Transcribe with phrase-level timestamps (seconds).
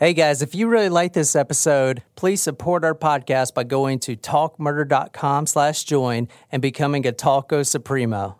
[0.00, 4.14] Hey guys, if you really like this episode, please support our podcast by going to
[4.14, 8.38] talkmurder.com slash join and becoming a Talko Supremo.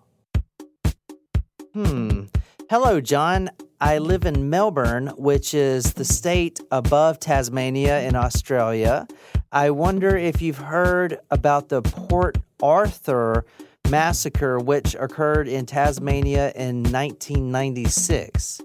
[1.73, 2.27] Hmm.
[2.71, 3.51] Hello, John.
[3.81, 9.09] I live in Melbourne, which is the state above Tasmania in Australia.
[9.51, 13.45] I wonder if you've heard about the Port Arthur
[13.91, 18.63] massacre, which occurred in Tasmania in 1996.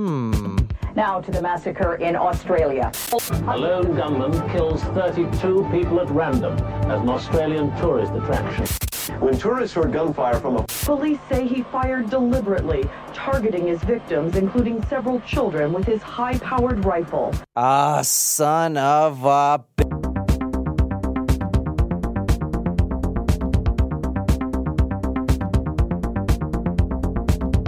[0.00, 0.58] Hmm.
[0.94, 2.92] Now to the massacre in Australia.
[3.48, 6.52] A lone gunman kills 32 people at random
[6.92, 8.66] as an Australian tourist attraction.
[9.20, 14.84] When tourists heard gunfire from a Police say he fired deliberately, targeting his victims, including
[14.84, 17.32] several children, with his high powered rifle.
[17.56, 19.64] Ah, son of a.
[19.76, 19.84] b-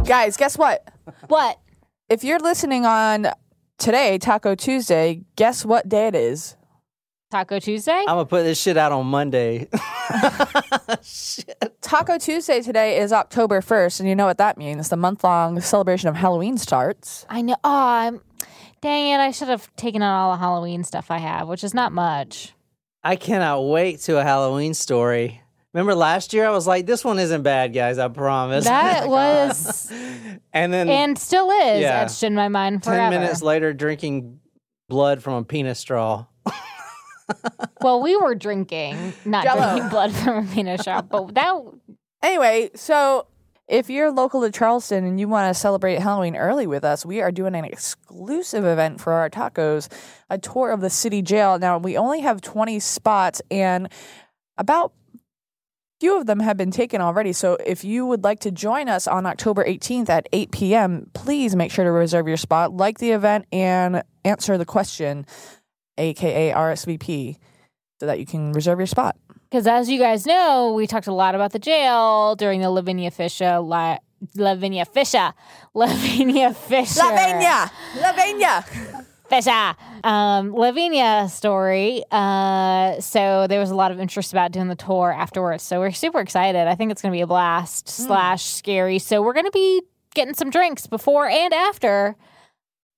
[0.05, 0.89] Guys, guess what?
[1.29, 1.59] What?
[2.09, 3.27] If you're listening on
[3.77, 6.57] today, Taco Tuesday, guess what day it is?
[7.31, 7.99] Taco Tuesday?
[7.99, 9.69] I'm gonna put this shit out on Monday.
[11.83, 14.89] Taco Tuesday today is October 1st, and you know what that means.
[14.89, 17.27] The month long celebration of Halloween starts.
[17.29, 17.57] I know.
[17.63, 18.23] Oh, I'm.
[18.81, 19.21] Dang it!
[19.21, 22.55] I should have taken out all the Halloween stuff I have, which is not much.
[23.05, 25.43] I cannot wait to a Halloween story.
[25.75, 26.47] Remember last year?
[26.47, 27.99] I was like, "This one isn't bad, guys.
[27.99, 29.91] I promise." That uh, was
[30.53, 32.01] and then and still is Yeah.
[32.03, 32.99] etched in my mind forever.
[33.01, 34.41] ten minutes later, drinking
[34.89, 36.27] blood from a penis straw.
[37.83, 39.61] Well, we were drinking, not Jell-O.
[39.73, 41.55] drinking blood from a penis shop, but that
[42.23, 43.27] Anyway, so
[43.69, 47.21] if you're local to Charleston and you want to celebrate Halloween early with us, we
[47.21, 49.93] are doing an exclusive event for our tacos,
[50.31, 51.59] a tour of the city jail.
[51.59, 53.91] Now, we only have 20 spots, and
[54.57, 54.93] about
[56.01, 57.33] few of them have been taken already.
[57.33, 61.57] So if you would like to join us on October 18th at 8 p.m., please
[61.57, 65.27] make sure to reserve your spot, like the event, and answer the question,
[65.97, 67.37] aka RSVP,
[68.01, 69.17] so that you can reserve your spot.
[69.51, 73.11] because as you guys know, we talked a lot about the jail during the Lavinia
[73.11, 73.99] Fisher, La,
[74.37, 75.33] Lavinia Fisher,
[75.75, 77.71] Lavinia Fisher, Lavinia.
[77.97, 79.05] Lavenia!
[79.29, 82.03] Fisher, um, Lavinia story.
[82.11, 85.63] Uh, so there was a lot of interest about doing the tour afterwards.
[85.63, 86.67] So we're super excited.
[86.67, 88.99] I think it's going to be a blast slash scary.
[88.99, 89.83] So we're going to be
[90.15, 92.17] getting some drinks before and after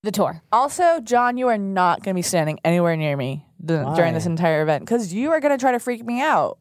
[0.02, 0.41] the tour.
[0.52, 4.26] Also, John, you are not going to be standing anywhere near me th- during this
[4.26, 6.58] entire event because you are going to try to freak me out.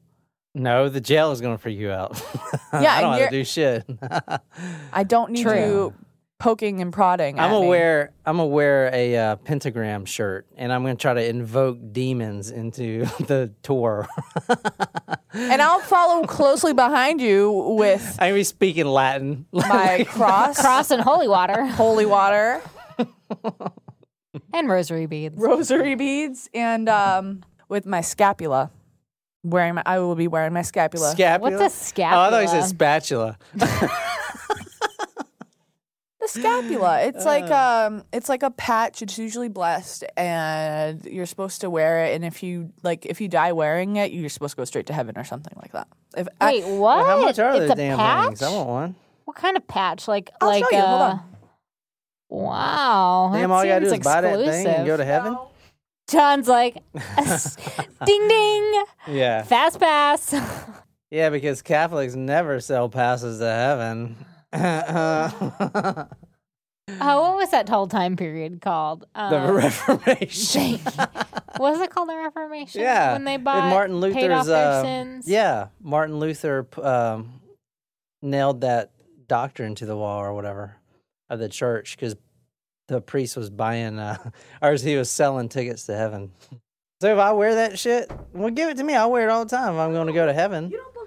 [0.56, 2.22] No, the jail is gonna freak you out.
[2.74, 3.86] Yeah, I don't and have to do shit.
[4.94, 5.54] I don't need True.
[5.56, 5.94] you
[6.40, 7.38] poking and prodding.
[7.38, 7.68] I'm at gonna me.
[7.70, 12.50] wear I'm gonna wear a uh, pentagram shirt, and I'm gonna try to invoke demons
[12.50, 14.08] into the tour.
[15.34, 19.46] and I'll follow closely behind you with I'm gonna be speaking Latin.
[19.52, 22.62] my cross, Cross and holy water holy water,
[24.54, 25.38] and rosary beads.
[25.38, 28.72] rosary beads, and um, with my scapula.
[29.42, 31.12] Wearing my, I will be wearing my scapula.
[31.12, 31.58] Scapula.
[31.58, 32.24] What's a scapula?
[32.24, 33.38] Oh, I thought he said spatula.
[36.22, 37.02] The scapula.
[37.04, 39.02] It's like um, it's like a patch.
[39.02, 42.16] It's usually blessed, and you're supposed to wear it.
[42.16, 44.94] And if you like, if you die wearing it, you're supposed to go straight to
[44.94, 45.88] heaven or something like that.
[46.18, 47.06] If I- Wait, what?
[47.06, 48.28] How much are it's those damn patch?
[48.28, 48.42] things?
[48.42, 48.96] I want one.
[49.26, 50.08] What kind of patch?
[50.08, 50.84] Like, I'll like, show you.
[50.84, 51.22] Hold uh, on.
[52.30, 53.30] wow.
[53.34, 55.38] Damn, that all you gotta do is seems buy that thing and go to heaven.
[56.10, 56.74] John's like,
[58.06, 60.34] ding ding, Yeah, fast pass.
[61.12, 64.16] yeah, because Catholics never sell passes to heaven.
[64.54, 66.08] Oh,
[66.90, 69.06] what was that whole time period called?
[69.14, 70.78] the Um, Reformation.
[70.78, 72.10] what was it called?
[72.10, 72.82] The Reformation.
[72.82, 75.28] Yeah, when they Did bought Martin Luther's paid off their uh, sins.
[75.28, 77.42] Yeah, Martin Luther um,
[78.22, 78.92] nailed that
[79.28, 80.76] doctrine to the wall or whatever
[81.30, 82.16] of the church because
[82.88, 84.18] the priest was buying, uh,
[84.62, 86.32] or he was selling tickets to heaven.
[87.02, 88.94] So if I wear that shit, well, give it to me.
[88.96, 89.76] I'll wear it all the time.
[89.76, 90.70] If I'm going to go to heaven.
[90.70, 90.99] You don't believe?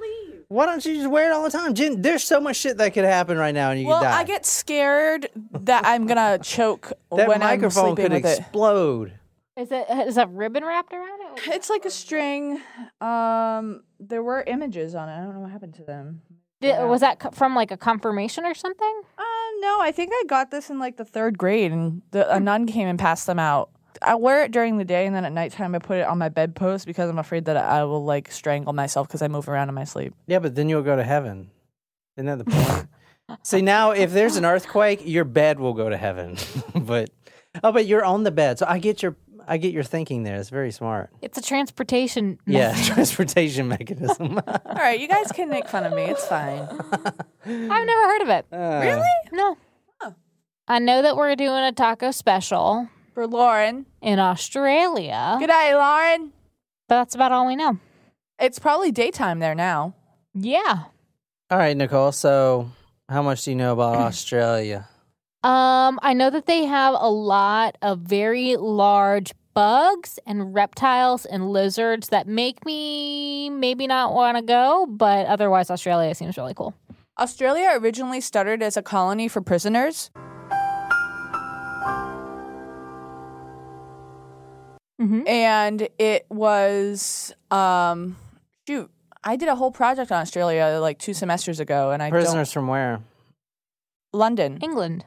[0.53, 1.73] Why don't you just wear it all the time?
[1.73, 4.19] Jen, there's so much shit that could happen right now, and you well, could die.
[4.19, 8.39] I get scared that I'm gonna choke that when I'm microphone sleeping could with it.
[8.41, 9.13] explode.
[9.57, 11.49] Is it is that ribbon wrapped around it?
[11.49, 12.61] It's like a string.
[13.01, 15.13] Um, there were images on it.
[15.13, 16.21] I don't know what happened to them.
[16.61, 19.03] Did, was that from like a confirmation or something?
[19.17, 19.23] Uh,
[19.61, 22.67] no, I think I got this in like the third grade, and the, a nun
[22.67, 23.71] came and passed them out.
[24.01, 26.29] I wear it during the day, and then at nighttime I put it on my
[26.29, 29.75] bedpost because I'm afraid that I will like strangle myself because I move around in
[29.75, 30.15] my sleep.
[30.27, 31.51] Yeah, but then you'll go to heaven.
[32.17, 32.89] Isn't that the point?
[33.43, 36.37] See, now if there's an earthquake, your bed will go to heaven.
[36.75, 37.11] but
[37.63, 39.17] oh, but you're on the bed, so I get your
[39.47, 40.37] I get your thinking there.
[40.37, 41.11] It's very smart.
[41.21, 42.39] It's a transportation.
[42.47, 44.41] Yeah, transportation mechanism.
[44.47, 46.05] All right, you guys can make fun of me.
[46.05, 46.61] It's fine.
[47.45, 48.47] I've never heard of it.
[48.53, 48.81] Uh.
[48.83, 49.09] really?
[49.33, 49.57] No.
[50.69, 52.89] I know that we're doing a taco special.
[53.15, 53.87] For Lauren.
[54.01, 55.37] in Australia.
[55.39, 56.33] Good day, Lauren.
[56.89, 57.79] But that's about all we know.
[58.39, 59.95] It's probably daytime there now.
[60.35, 60.85] Yeah.
[61.51, 62.13] All right, Nicole.
[62.13, 62.71] So,
[63.09, 64.89] how much do you know about Australia?
[65.43, 71.51] Um, I know that they have a lot of very large bugs and reptiles and
[71.51, 76.75] lizards that make me maybe not want to go, but otherwise Australia seems really cool.
[77.19, 80.11] Australia originally started as a colony for prisoners.
[85.03, 85.29] Mhm.
[85.29, 88.17] And it was um
[88.69, 88.91] shoot,
[89.25, 92.69] I did a whole project on Australia like two semesters ago and I Prisoners from
[92.69, 93.01] where?
[94.13, 94.59] London.
[94.63, 95.05] England.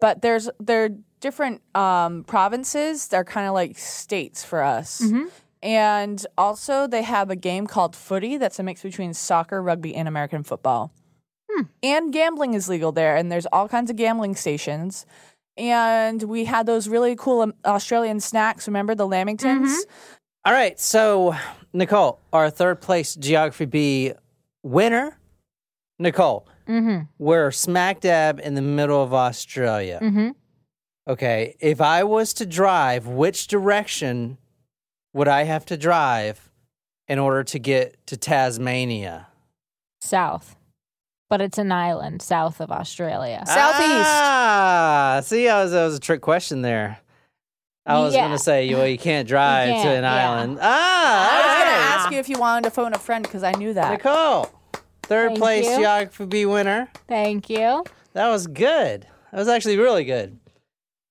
[0.00, 0.90] But there's they're
[1.20, 3.08] different um provinces.
[3.08, 5.00] They're kind of like states for us.
[5.00, 5.30] Mhm.
[5.62, 10.06] And also they have a game called footy that's a mix between soccer, rugby, and
[10.06, 10.92] American football.
[11.82, 15.06] And gambling is legal there, and there's all kinds of gambling stations.
[15.56, 18.66] And we had those really cool um, Australian snacks.
[18.66, 19.78] Remember the Lamingtons?
[20.44, 20.78] All right.
[20.78, 21.34] So,
[21.72, 24.12] Nicole, our third place geography bee
[24.62, 25.18] winner,
[25.98, 27.04] Nicole, Mm-hmm.
[27.18, 30.00] we're smack dab in the middle of Australia.
[30.02, 30.30] Mm-hmm.
[31.08, 31.54] Okay.
[31.60, 34.36] If I was to drive, which direction
[35.14, 36.50] would I have to drive
[37.06, 39.28] in order to get to Tasmania?
[40.00, 40.55] South.
[41.28, 43.42] But it's an island south of Australia.
[43.46, 44.06] Southeast.
[44.06, 46.98] Ah, see, I was, that was a trick question there.
[47.84, 48.20] I was Yeah.
[48.26, 50.30] going to say, well, you can't drive to can't, an yeah.
[50.30, 50.58] island.
[50.60, 53.42] Ah, I was going to ask you if you wanted to phone a friend because
[53.42, 53.90] I knew that.
[53.92, 54.50] Nicole,
[55.04, 55.78] third Thank place you.
[55.78, 56.88] geography bee winner.
[57.08, 57.84] Thank you.
[58.12, 59.06] That was good.
[59.32, 60.38] That was actually really good.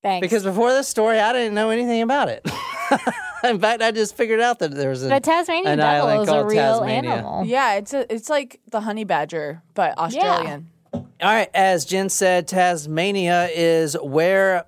[0.02, 0.24] Thanks.
[0.26, 2.46] Because before this story, I didn't know anything about it.
[3.50, 5.10] In fact, I just figured out that there was a.
[5.10, 7.12] the Tasmanian an devil island is a called real Tasmania.
[7.12, 7.46] animal.
[7.46, 10.70] Yeah, it's a, it's like the honey badger, but Australian.
[10.94, 14.66] All right, as Jen said, Tasmania is where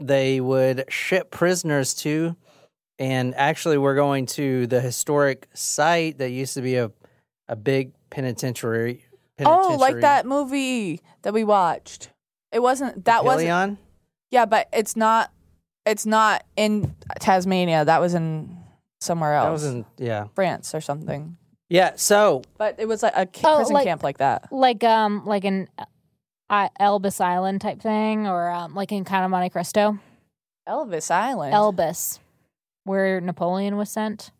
[0.00, 2.36] they would ship prisoners to.
[2.98, 6.90] And actually, we're going to the historic site that used to be a,
[7.48, 9.04] a big penitentiary.
[9.44, 12.10] Oh, like that movie that we watched.
[12.52, 13.78] It wasn't that wasn't Papillon?
[14.30, 15.32] Yeah, but it's not
[15.86, 17.84] it's not in Tasmania.
[17.84, 18.56] That was in
[19.00, 19.46] somewhere else.
[19.46, 20.26] That was in, yeah.
[20.34, 21.36] France or something.
[21.68, 24.52] Yeah, so But it was like a ki- Oh, prison like- camp like that.
[24.52, 25.68] Like um like an
[26.50, 29.98] uh, Elbis Island type thing or um, like in kind of Monte Cristo.
[30.68, 31.54] Elvis Island.
[31.54, 32.18] Elvis,
[32.84, 34.30] where Napoleon was sent.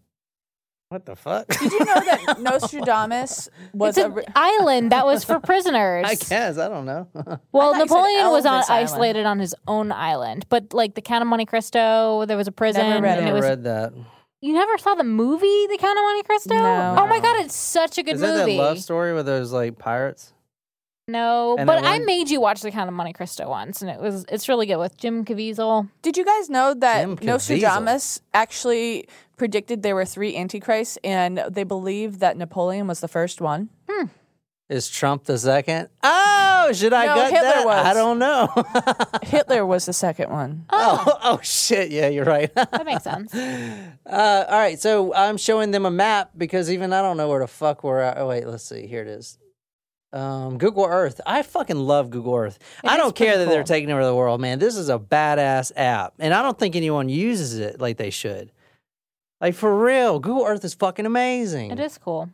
[0.92, 1.46] What the fuck?
[1.48, 6.04] Did you know that Nostradamus was it's a an ri- island that was for prisoners.
[6.06, 6.58] I guess.
[6.58, 7.08] I don't know.
[7.52, 8.84] Well, I thought you said Napoleon was on Elvis Island.
[8.84, 12.52] isolated on his own island, but like the Count of Monte Cristo, there was a
[12.52, 12.88] prison.
[12.88, 13.42] Never read and I it was.
[13.42, 13.92] read that.
[14.40, 16.54] You never saw the movie, The Count of Monte Cristo?
[16.54, 16.96] No.
[16.98, 18.56] Oh my god, it's such a good Is that movie.
[18.56, 20.32] that love story with those like pirates?
[21.08, 23.82] no, And but that I one- made you watch The Count of Monte Cristo once,
[23.82, 25.88] and it was it's really good with Jim Caviezel.
[26.00, 27.24] Did you guys know that Jim Caviezel.
[27.26, 29.08] Nostradamus actually
[29.42, 33.70] predicted there were three antichrists and they believed that Napoleon was the first one?
[34.68, 35.88] Is Trump the second?
[36.00, 37.66] Oh, should I No, gut Hitler that?
[37.66, 37.86] was.
[37.86, 38.48] I don't know.
[39.24, 40.64] Hitler was the second one.
[40.70, 41.90] oh, oh shit!
[41.90, 42.52] Yeah, you're right.
[42.54, 43.34] That makes sense.
[43.34, 47.40] Uh, all right, so I'm showing them a map because even I don't know where
[47.40, 48.16] the fuck we're at.
[48.18, 48.86] Oh wait, let's see.
[48.86, 49.38] Here it is.
[50.12, 51.20] Um, Google Earth.
[51.26, 52.60] I fucking love Google Earth.
[52.84, 54.60] I don't care pretty that they're taking over the world, man.
[54.60, 58.52] This is a badass app, and I don't think anyone uses it like they should.
[59.42, 61.72] Like for real, Google Earth is fucking amazing.
[61.72, 62.30] It is cool.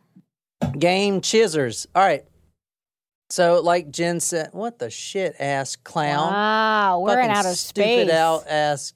[0.77, 1.87] Game chisers.
[1.95, 2.23] All right.
[3.31, 6.31] So, like Jen said, what the shit ass clown?
[6.31, 8.11] Wow, we're in Fucking outer stupid space.
[8.11, 8.93] out ass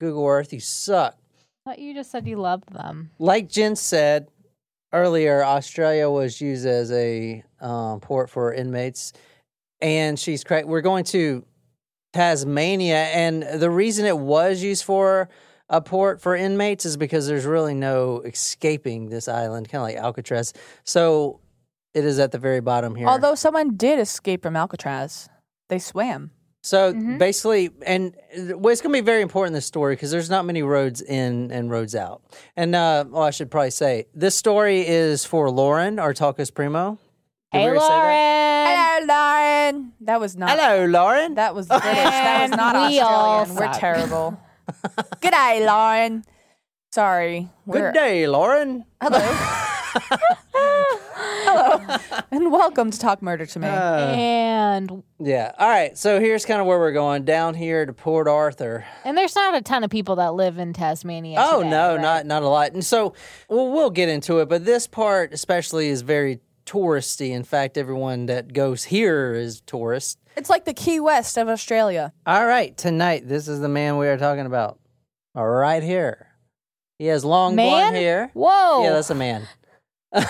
[0.00, 0.52] Google Earth.
[0.52, 1.16] You suck.
[1.66, 3.10] Thought you just said you loved them.
[3.18, 4.28] Like Jen said
[4.92, 9.12] earlier, Australia was used as a um, port for inmates,
[9.80, 10.68] and she's correct.
[10.68, 11.44] We're going to
[12.14, 15.28] Tasmania, and the reason it was used for
[15.72, 19.96] a port for inmates is because there's really no escaping this island, kind of like
[19.96, 20.52] Alcatraz.
[20.84, 21.40] So
[21.94, 23.08] it is at the very bottom here.
[23.08, 25.28] Although someone did escape from Alcatraz,
[25.68, 26.30] they swam.
[26.64, 27.18] So Mhm.
[27.18, 28.14] basically, and
[28.54, 31.00] well, it's going to be very important in this story because there's not many roads
[31.02, 32.22] in and roads out.
[32.56, 36.98] And uh, well, I should probably say this story is for Lauren, our Talkus Primo.
[37.52, 37.80] Did Hey, already?
[37.80, 38.68] Lauren.
[38.68, 39.92] Hello, Lauren.
[40.02, 40.50] That was not.
[40.50, 41.34] Hello, Lauren.
[41.34, 41.84] That was British.
[41.84, 43.72] that was not we all Australian.
[43.72, 44.40] We're terrible.
[45.20, 46.24] Good day, Lauren.
[46.92, 47.48] Sorry.
[47.70, 48.84] Good day, Lauren.
[49.00, 49.18] Hello.
[51.44, 51.96] Hello.
[52.30, 53.68] and welcome to Talk Murder to Me.
[53.68, 55.52] Uh, and yeah.
[55.58, 55.96] All right.
[55.96, 58.84] So here's kind of where we're going down here to Port Arthur.
[59.04, 61.38] and there's not a ton of people that live in Tasmania.
[61.40, 62.02] Oh today, no, right?
[62.02, 62.72] not not a lot.
[62.72, 63.14] And so
[63.48, 67.30] well, we'll get into it, but this part especially is very touristy.
[67.30, 70.18] In fact, everyone that goes here is tourist.
[70.36, 72.12] It's like the Key West of Australia.
[72.26, 74.78] All right, tonight this is the man we are talking about.
[75.34, 76.28] All right here.
[76.98, 77.68] He has long Man?
[77.68, 78.30] blonde hair.
[78.34, 78.84] Whoa.
[78.84, 79.48] Yeah, that's a man.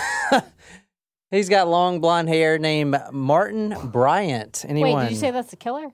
[1.30, 4.64] He's got long blonde hair named Martin Bryant.
[4.68, 4.94] Anyone?
[4.94, 5.88] Wait, did you say that's a killer?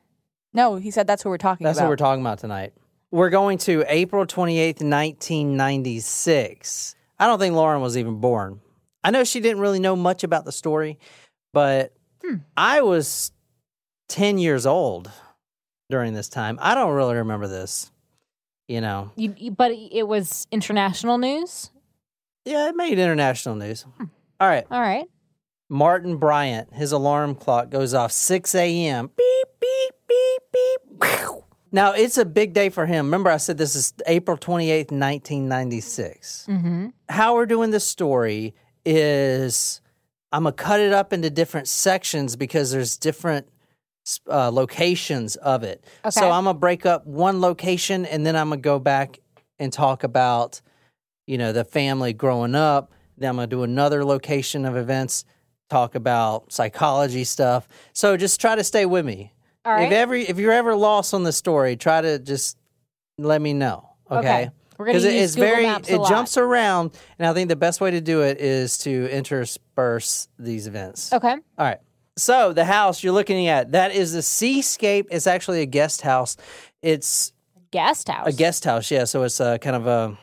[0.53, 1.83] No, he said that's what we're talking That's about.
[1.83, 2.73] That's what we're talking about tonight.
[3.11, 6.95] We're going to April 28th, 1996.
[7.19, 8.61] I don't think Lauren was even born.
[9.09, 10.99] I know she didn't really know much about the story,
[11.55, 11.95] but
[12.59, 13.33] I was
[14.11, 15.11] 10 years old
[15.89, 16.59] during this time.
[16.61, 17.91] I don't really remember this.
[18.67, 21.71] You know, You, but it was international news.
[22.45, 23.87] yeah, it made international news.
[23.99, 24.67] All right.
[24.71, 25.07] All right.
[25.71, 29.11] Martin Bryant, his alarm clock goes off 6 a.m.
[29.17, 30.43] Beep, beep, beep,
[31.01, 31.43] beep.
[31.73, 33.07] Now, it's a big day for him.
[33.07, 36.45] Remember, I said this is April 28th, 1996.
[36.51, 36.87] Mm-hmm.
[37.09, 38.55] How we're doing this story
[38.89, 39.83] is
[40.33, 43.49] I'm to cut it up into different sections because there's different
[44.27, 45.85] uh, locations of it.
[46.11, 49.19] So I'm to break up one location and then I'm to go back
[49.59, 50.63] and talk about,
[51.27, 52.93] you know, the family growing up.
[53.19, 55.25] Then I'm to do another location of events,
[55.69, 57.69] talk about psychology stuff.
[57.93, 59.35] So just try to stay with me.
[59.67, 59.89] All right.
[59.89, 62.57] If every if you're ever lost on the story, try to just
[63.19, 63.91] let me know.
[64.11, 64.19] Okay.
[64.19, 64.51] Okay.
[64.79, 66.09] We're gonna Because it- use it's Google very Maps a it lot.
[66.09, 70.67] jumps around, and I think the best way to do it is to intersperse these
[70.67, 71.13] events.
[71.13, 71.33] Okay.
[71.33, 71.79] All right.
[72.17, 75.07] So the house you're looking at that is the Seascape.
[75.11, 76.37] It's actually a guest house.
[76.83, 77.33] It's
[77.71, 78.27] Guest house.
[78.27, 79.05] a guest house, yeah.
[79.05, 80.17] So it's a kind of a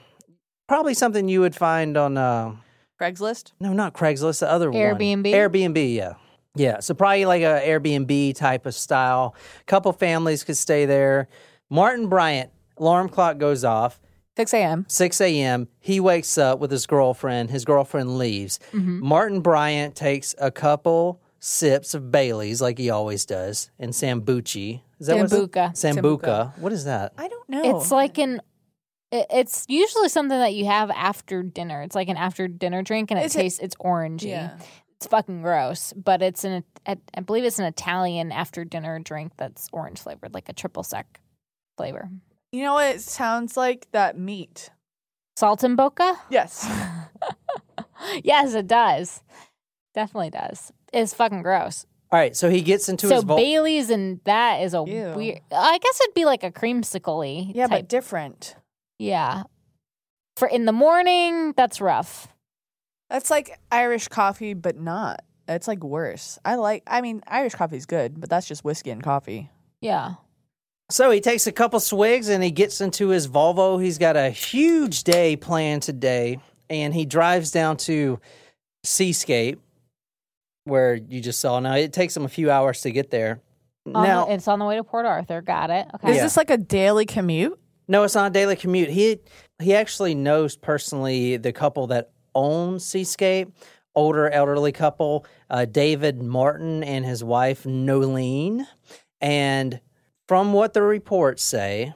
[0.67, 2.55] probably something you would find on uh
[2.99, 3.51] Craigslist.
[3.59, 5.25] no, not Craigslist, the other one, Airbnb?
[5.25, 6.13] Airbnb, yeah.
[6.55, 6.79] Yeah.
[6.79, 9.35] So probably like a Airbnb type of style.
[9.59, 11.27] A couple families could stay there.
[11.69, 13.99] Martin Bryant, alarm clock goes off.
[14.37, 14.85] 6 a.m.
[14.87, 15.67] 6 a.m.
[15.79, 17.49] He wakes up with his girlfriend.
[17.49, 18.59] His girlfriend leaves.
[18.73, 19.05] Mm-hmm.
[19.05, 24.81] Martin Bryant takes a couple sips of Bailey's, like he always does, and Sambuchi.
[24.99, 25.95] Is that what it's- Sambuca.
[26.21, 26.57] Sambuca.
[26.57, 27.13] What is that?
[27.17, 27.77] I don't know.
[27.79, 28.41] It's like an.
[29.11, 31.81] It's usually something that you have after dinner.
[31.83, 33.59] It's like an after dinner drink, and it Is it- tastes.
[33.59, 34.29] It's orangey.
[34.29, 34.57] Yeah.
[34.97, 36.63] It's fucking gross, but it's an.
[36.85, 40.83] I I believe it's an Italian after dinner drink that's orange flavored, like a triple
[40.83, 41.19] sec
[41.77, 42.09] flavor.
[42.51, 43.87] You know what it sounds like?
[43.91, 44.69] That meat.
[45.37, 46.15] Salt and boca.
[46.29, 46.69] Yes.
[48.23, 49.21] yes, it does.
[49.93, 50.71] Definitely does.
[50.93, 51.85] It's fucking gross.
[52.11, 52.35] All right.
[52.35, 53.39] So he gets into so his vault.
[53.39, 55.13] Bailey's and that is a Ew.
[55.15, 55.41] weird.
[55.51, 57.81] I guess it'd be like a creamsicle yeah, type.
[57.81, 58.55] but different.
[58.99, 59.43] yeah.
[60.37, 62.27] For in the morning, that's rough.
[63.09, 65.21] That's like Irish coffee, but not.
[65.47, 66.39] It's like worse.
[66.43, 66.83] I like.
[66.87, 69.49] I mean, Irish coffee's good, but that's just whiskey and coffee.
[69.79, 70.15] Yeah.
[70.89, 73.81] So he takes a couple swigs and he gets into his Volvo.
[73.81, 76.39] He's got a huge day planned today,
[76.69, 78.19] and he drives down to
[78.83, 79.59] Seascape,
[80.65, 81.59] where you just saw.
[81.59, 83.41] Now it takes him a few hours to get there.
[83.87, 85.41] On now, the, it's on the way to Port Arthur.
[85.41, 85.87] Got it.
[85.95, 86.11] Okay.
[86.11, 86.23] Is Yeah.
[86.23, 87.59] this like a daily commute?
[87.87, 88.89] no, it's not a daily commute.
[88.89, 89.19] He
[89.61, 93.51] he actually knows personally the couple that owns Seascape,
[93.95, 98.65] older elderly couple, uh, David Martin and his wife Noelene,
[99.21, 99.79] and
[100.27, 101.93] from what the reports say,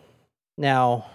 [0.58, 1.06] now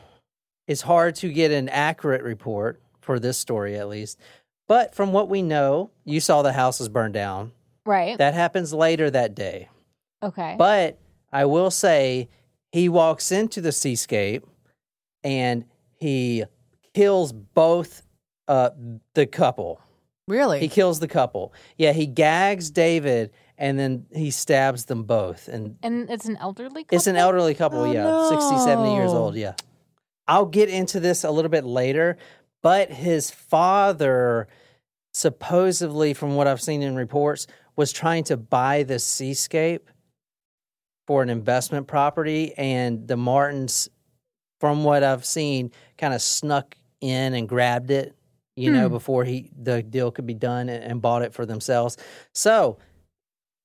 [0.67, 4.19] it's hard to get an accurate report for this story at least.
[4.67, 7.53] But from what we know, you saw the house was burned down.
[7.85, 8.17] Right.
[8.17, 9.69] That happens later that day.
[10.23, 10.55] okay.
[10.59, 10.99] But
[11.33, 12.29] I will say
[12.73, 14.47] he walks into the seascape
[15.23, 15.67] and
[15.99, 16.45] he
[16.95, 18.03] kills both
[18.49, 18.71] uh,
[19.15, 19.81] the couple.
[20.27, 20.61] Really?
[20.61, 21.53] He kills the couple.
[21.77, 25.49] Yeah, he gags David and then he stabs them both.
[25.49, 26.97] And and it's an elderly couple.
[26.97, 29.55] it's an elderly couple, Oh, yeah, 60, 70 years old, yeah.
[30.27, 32.17] I'll get into this a little bit later,
[32.63, 34.49] but his father,
[35.13, 37.47] supposedly, from what I've seen in reports,
[37.77, 39.91] was trying to buy the seascape
[41.07, 43.91] for an investment property, and the Martins,
[44.61, 48.15] from what I've seen, kind of snuck in and grabbed it,
[48.57, 48.95] you know, hmm.
[48.95, 51.99] before he the deal could be done and, and bought it for themselves.
[52.33, 52.79] So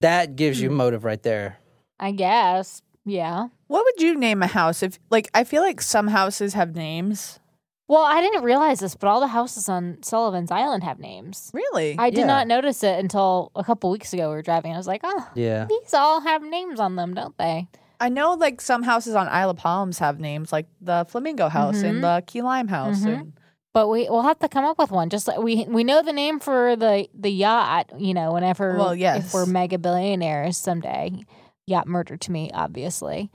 [0.02, 1.60] that gives you motive right there.
[2.00, 2.82] I guess.
[3.06, 3.48] Yeah.
[3.68, 7.40] what would you name a house if, like, I feel like some houses have names.
[7.88, 11.50] Well, I didn't realize this, but all the houses on Sullivan's Island have names.
[11.54, 11.96] Really?
[11.98, 12.26] I did Yeah.
[12.28, 14.30] not notice it until a couple weeks ago.
[14.30, 14.74] We were driving.
[14.74, 15.66] I was like, oh, Yeah.
[15.66, 17.68] these all have names on them, don't they?
[18.00, 21.82] I know, like, some houses on Isle of Palms have names, like the Flamingo House
[21.82, 23.00] and the Key Lime House.
[23.02, 23.20] Mhm.
[23.22, 23.34] And
[23.74, 25.10] But we we'll have to come up with one.
[25.10, 27.92] Just like we we know the name for the the yacht.
[27.98, 31.24] You know, whenever Well, if we're mega billionaires someday,
[31.68, 33.30] yacht murder to me, obviously.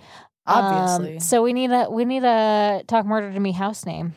[0.46, 1.14] obviously.
[1.14, 4.14] Um, so we need a we need a talk murder to me house name.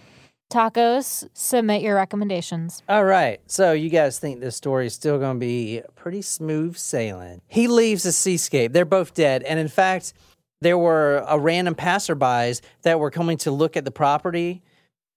[0.51, 2.81] Tacos, submit your recommendations.
[2.87, 3.41] All right.
[3.47, 7.41] So you guys think this story is still going to be pretty smooth sailing.
[7.47, 8.71] He leaves the seascape.
[8.71, 9.43] They're both dead.
[9.43, 10.13] And in fact,
[10.61, 14.63] there were a random passerbys that were coming to look at the property,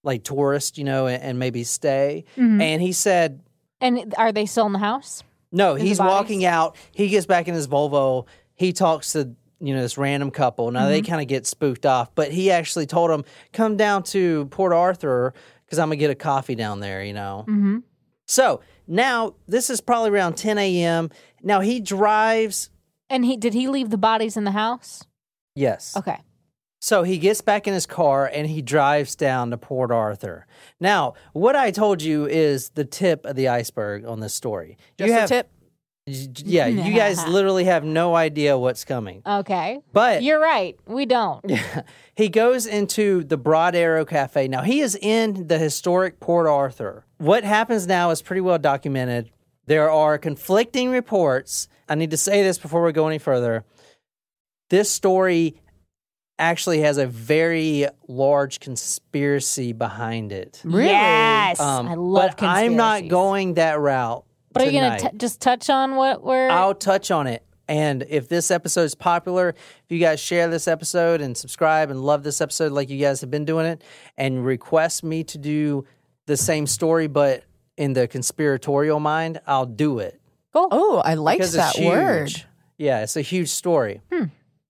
[0.03, 2.25] like tourists, you know, and, and maybe stay.
[2.35, 3.41] And he said,
[3.79, 5.23] And are they still in the house?
[5.51, 6.75] no, the he's walking out.
[6.91, 8.25] He gets back in his Volvo.
[8.55, 10.71] He talks to you know this random couple.
[10.71, 10.89] Now Mm-hmm.
[10.89, 14.73] they kind of get spooked off, but he actually told them, "Come down to Port
[14.73, 15.33] Arthur
[15.65, 17.45] because I'm gonna get a coffee down there." You know.
[17.47, 17.77] Mm-hmm.
[18.27, 21.09] So now this is probably around 10 a.m.
[21.43, 22.69] Now he drives.
[23.09, 25.03] And he did he leave the bodies in the house?
[25.53, 25.95] Yes.
[25.97, 26.17] Okay.
[26.81, 30.47] So he gets back in his car and he drives down to Port Arthur.
[30.79, 34.77] Now, what I told you is the tip of the iceberg on this story.
[34.97, 35.51] Just you a have, tip.
[36.07, 39.21] Yeah, you guys literally have no idea what's coming.
[39.23, 39.79] Okay.
[39.93, 40.75] But You're right.
[40.87, 41.45] We don't.
[42.15, 44.47] he goes into the Broad Arrow Cafe.
[44.47, 47.05] Now, he is in the historic Port Arthur.
[47.19, 49.29] What happens now is pretty well documented.
[49.67, 51.67] There are conflicting reports.
[51.87, 53.65] I need to say this before we go any further.
[54.71, 55.61] This story
[56.41, 60.61] actually has a very large conspiracy behind it.
[60.63, 60.87] Really?
[60.87, 61.59] Yes.
[61.59, 64.25] Um, I love but I'm not going that route.
[64.51, 65.11] But are you going tonight.
[65.11, 67.45] to just touch on what we're I'll touch on it.
[67.69, 72.03] And if this episode is popular, if you guys share this episode and subscribe and
[72.03, 73.81] love this episode like you guys have been doing it,
[74.17, 75.85] and request me to do
[76.25, 77.45] the same story but
[77.77, 80.19] in the conspiratorial mind, I'll do it.
[80.51, 80.67] cool?
[80.69, 82.45] Oh, I like Because that it's word.
[82.77, 84.01] Yeah, it's a huge story.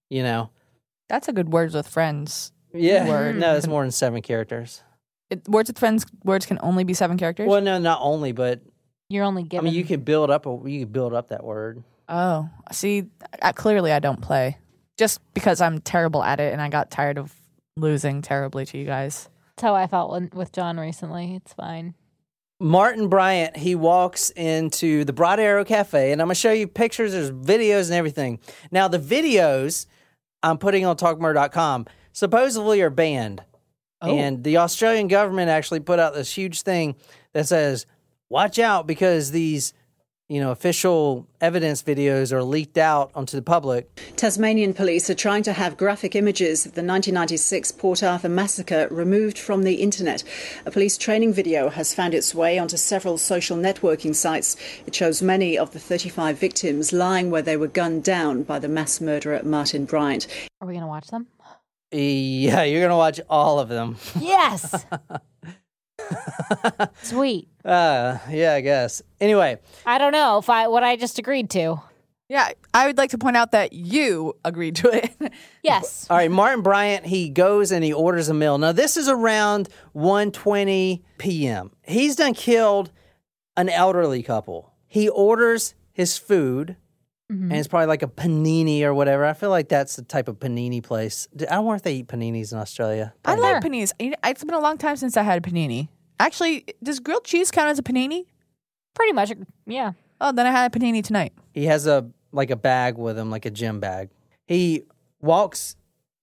[0.09, 0.51] You know?
[1.11, 2.53] That's a good words with friends.
[2.73, 3.05] Yeah.
[3.05, 3.35] Word.
[3.39, 4.81] No, it's more than seven characters.
[5.29, 6.05] It, words with friends.
[6.23, 7.49] Words can only be seven characters.
[7.49, 8.61] Well, no, not only, but
[9.09, 9.65] You're only I giving.
[9.65, 11.83] mean, you can build up a you can build up that word.
[12.07, 13.07] Oh, see,
[13.41, 14.57] I, clearly I don't play
[14.97, 17.35] just because I'm terrible at it, and I got tired of
[17.75, 19.27] losing terribly to you guys.
[19.57, 21.35] That's how I felt when, with John recently.
[21.35, 21.93] It's fine.
[22.61, 26.67] Martin Bryant, he walks into the Broad Arrow Cafe, and I'm going to show you
[26.67, 28.39] pictures, there's videos and everything.
[28.71, 29.87] Now, the videos
[30.43, 33.43] I'm putting on talkmurder.com supposedly are banned.
[34.01, 34.17] Oh.
[34.17, 36.95] And the Australian government actually put out this huge thing
[37.33, 37.85] that says,
[38.29, 39.73] watch out because these,
[40.31, 43.93] you know, official evidence videos are leaked out onto the public.
[44.15, 49.37] Tasmanian police are trying to have graphic images of the 1996 Port Arthur massacre removed
[49.37, 50.23] from the internet.
[50.65, 54.55] A police training video has found its way onto several social networking sites.
[54.87, 58.69] It shows many of the 35 victims lying where they were gunned down by the
[58.69, 60.27] mass murderer Martin Bryant.
[60.61, 61.27] Are we going to watch them?
[61.91, 63.97] Yeah, you're going to watch all of them.
[64.17, 64.85] Yes.
[67.03, 67.47] Sweet.
[67.63, 69.03] Uh, yeah, I guess.
[69.19, 71.79] Anyway, I don't know if I what I just agreed to.
[72.27, 75.11] Yeah, I would like to point out that you agreed to it.
[75.63, 76.07] Yes.
[76.09, 78.57] All right, Martin Bryant, he goes and he orders a meal.
[78.57, 81.69] Now, this is around 1.20 p.m.
[81.83, 82.91] He's done killed
[83.55, 84.73] an elderly couple.
[84.87, 86.77] He orders his food,
[87.29, 89.23] and it's probably like a panini or whatever.
[89.23, 91.27] I feel like that's the type of panini place.
[91.39, 93.13] I don't wonder if they eat paninis in Australia.
[93.23, 93.91] I Probably like paninis.
[93.99, 95.89] It's been a long time since I had a panini.
[96.25, 98.25] Actually, does grilled cheese count as a panini?
[98.93, 99.31] Pretty much.
[99.65, 99.93] Yeah.
[100.19, 101.33] Oh, then I had a panini tonight.
[101.53, 104.09] He has a like a bag with him, like a gym bag.
[104.47, 104.83] He
[105.21, 105.75] walks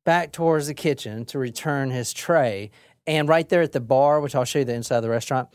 [0.04, 2.70] back towards the kitchen to return his tray,
[3.06, 5.48] and right there at the bar, which I'll show you the inside of the restaurant,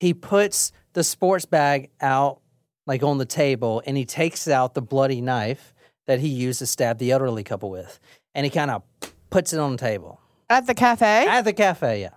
[0.00, 2.40] he puts the sports bag out
[2.86, 5.74] like on the table, and he takes out the bloody knife
[6.06, 7.98] that he used to stab the elderly couple with,
[8.34, 8.82] and he kind of
[9.28, 11.26] puts it on the table At the cafe?
[11.26, 12.00] at the cafe.
[12.00, 12.10] Yeah,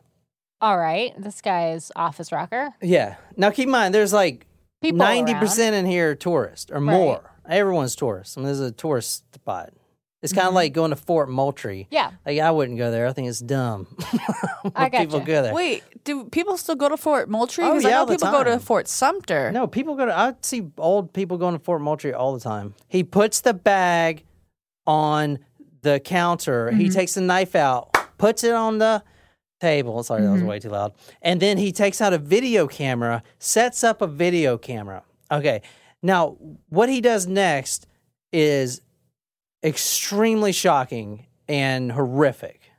[0.61, 1.13] All right.
[1.17, 2.73] This guy is office rocker.
[2.81, 3.15] yeah.
[3.35, 4.45] Now keep in mind, there's like
[4.81, 5.41] People ninety around.
[5.41, 7.21] percent in here tourists or more.
[7.49, 8.37] Everyone's tourists.
[8.37, 9.71] I mean, this is a tourist spot.
[10.21, 11.85] It's kind of like going to Fort Moultrie.
[11.85, 11.93] Mm-hmm.
[11.95, 12.11] Yeah.
[12.25, 13.07] Like I wouldn't go there.
[13.07, 13.87] I think it's dumb.
[14.75, 15.31] I got people gotcha.
[15.31, 15.53] go there.
[15.53, 17.63] Wait, do people still go to Fort Moultrie?
[17.63, 18.59] Oh, Because I yeah, know all the people go to time.
[18.59, 19.51] Fort Sumter.
[19.51, 20.15] No, people go to.
[20.15, 22.75] I see old people going to Fort Moultrie all the time.
[22.87, 24.23] He puts the bag
[24.85, 25.39] on
[25.81, 26.71] the counter.
[26.71, 26.93] He Mm-hmm.
[26.93, 29.03] takes the knife out, puts it on the
[29.61, 30.03] table.
[30.03, 30.27] Sorry, Mm-hmm.
[30.27, 30.93] that was way too loud.
[31.21, 35.03] And then he takes out a video camera, sets up a video camera.
[35.31, 35.61] Okay.
[36.03, 36.37] Now,
[36.69, 37.87] what he does next
[38.33, 38.81] is
[39.63, 42.71] extremely shocking and horrific.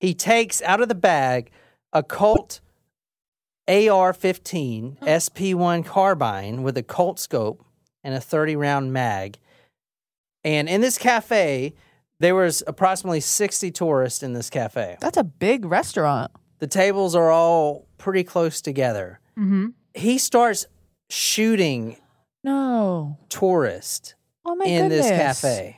[0.00, 1.50] He takes out of the bag
[1.92, 2.60] a Colt
[3.68, 7.64] AR 15 SP 1 carbine with a Colt scope
[8.04, 9.38] and a 30 round mag.
[10.44, 11.74] And in this cafe,
[12.20, 14.96] there was approximately 60 tourists in this cafe.
[15.00, 16.30] That's a big restaurant.
[16.58, 19.20] The tables are all pretty close together.
[19.38, 19.66] Mm-hmm.
[19.94, 20.66] He starts
[21.10, 21.96] shooting
[22.44, 23.18] No.
[23.28, 25.06] tourists Oh my in goodness.
[25.08, 25.76] this cafe.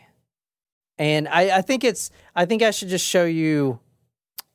[0.99, 3.81] And I, I think it's I think I should just show you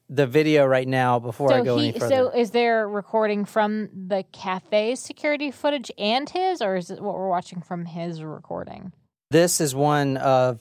[0.09, 2.13] the video right now before I go he, any further.
[2.15, 7.15] so is there recording from the cafe security footage and his, or is it what
[7.15, 8.91] we're watching from his recording?
[9.31, 10.59] This is one of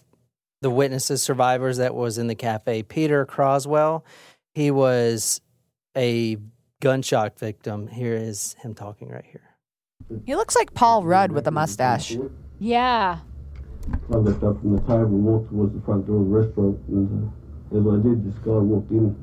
[0.62, 2.82] the witnesses, survivors that was in the cafe.
[2.82, 4.04] Peter Croswell.
[4.54, 5.40] He was
[5.96, 6.38] a
[6.80, 7.88] gunshot victim.
[7.88, 9.56] Here is him talking right here.
[10.24, 12.16] He looks like Paul Rudd with a mustache.
[12.58, 13.18] Yeah.
[14.12, 16.78] I left up from the table and walked towards the front door of the restaurant.
[16.88, 17.32] And
[17.72, 19.16] uh, as I did, this guy walked in,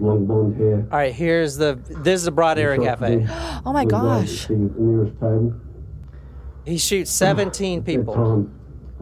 [0.00, 0.86] long blonde hair.
[0.90, 3.26] All right, here's the this is the Broad Arrow shot Cafe.
[3.64, 4.48] Oh my gosh.
[4.48, 5.54] sitting the nearest table.
[6.64, 8.50] He shoots 17 At that people.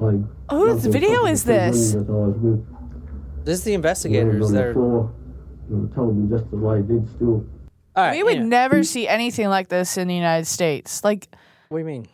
[0.01, 1.93] Time, I Whose video is the two women this?
[1.93, 3.45] That I was with.
[3.45, 4.47] This is the landed investigators.
[4.47, 5.15] on the They're all floor.
[5.71, 7.45] And I told them just to lay dead still.
[7.97, 8.13] right.
[8.17, 8.49] We would anyway.
[8.49, 11.05] never see anything like this in the United States.
[11.05, 11.29] Like,
[11.69, 12.07] What do you mean?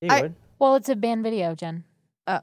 [0.00, 0.34] You I- would.
[0.58, 1.84] Well, it's a banned video, Jen.
[2.26, 2.40] Oh.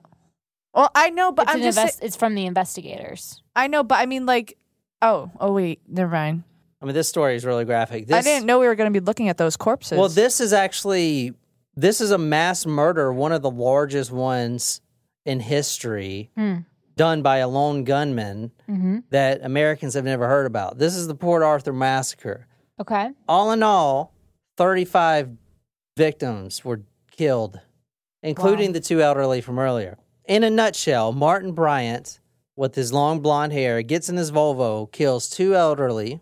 [0.76, 3.42] well, I know, but It's, I'm just, invest- say- it's from the investigators.
[3.56, 4.58] I know, but I mean, like,
[5.02, 6.44] oh, oh wait, never mind.
[6.82, 8.08] I mean, this story is really graphic.
[8.08, 9.98] This, I didn't know we were going to be looking at those corpses.
[9.98, 11.34] Well, this is actually
[11.76, 14.82] this is a mass murder, one of the largest ones
[15.26, 16.56] in history, Hmm.
[16.96, 19.00] done by a lone gunman Mm-hmm.
[19.12, 20.78] that Americans have never heard about.
[20.78, 22.48] This is the Port Arthur massacre.
[22.80, 23.12] Okay.
[23.28, 24.14] All in all,
[24.58, 25.30] 35
[25.98, 26.82] victims were
[27.12, 27.60] killed,
[28.24, 29.98] including the two elderly from earlier.
[30.26, 32.20] In a nutshell, Martin Bryant,
[32.56, 36.22] with his long blonde hair, gets in his Volvo, kills two elderly,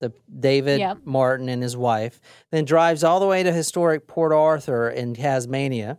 [0.00, 0.98] the David Yep.
[1.04, 2.20] Martin and his wife,
[2.52, 5.98] then drives all the way to historic Port Arthur in Tasmania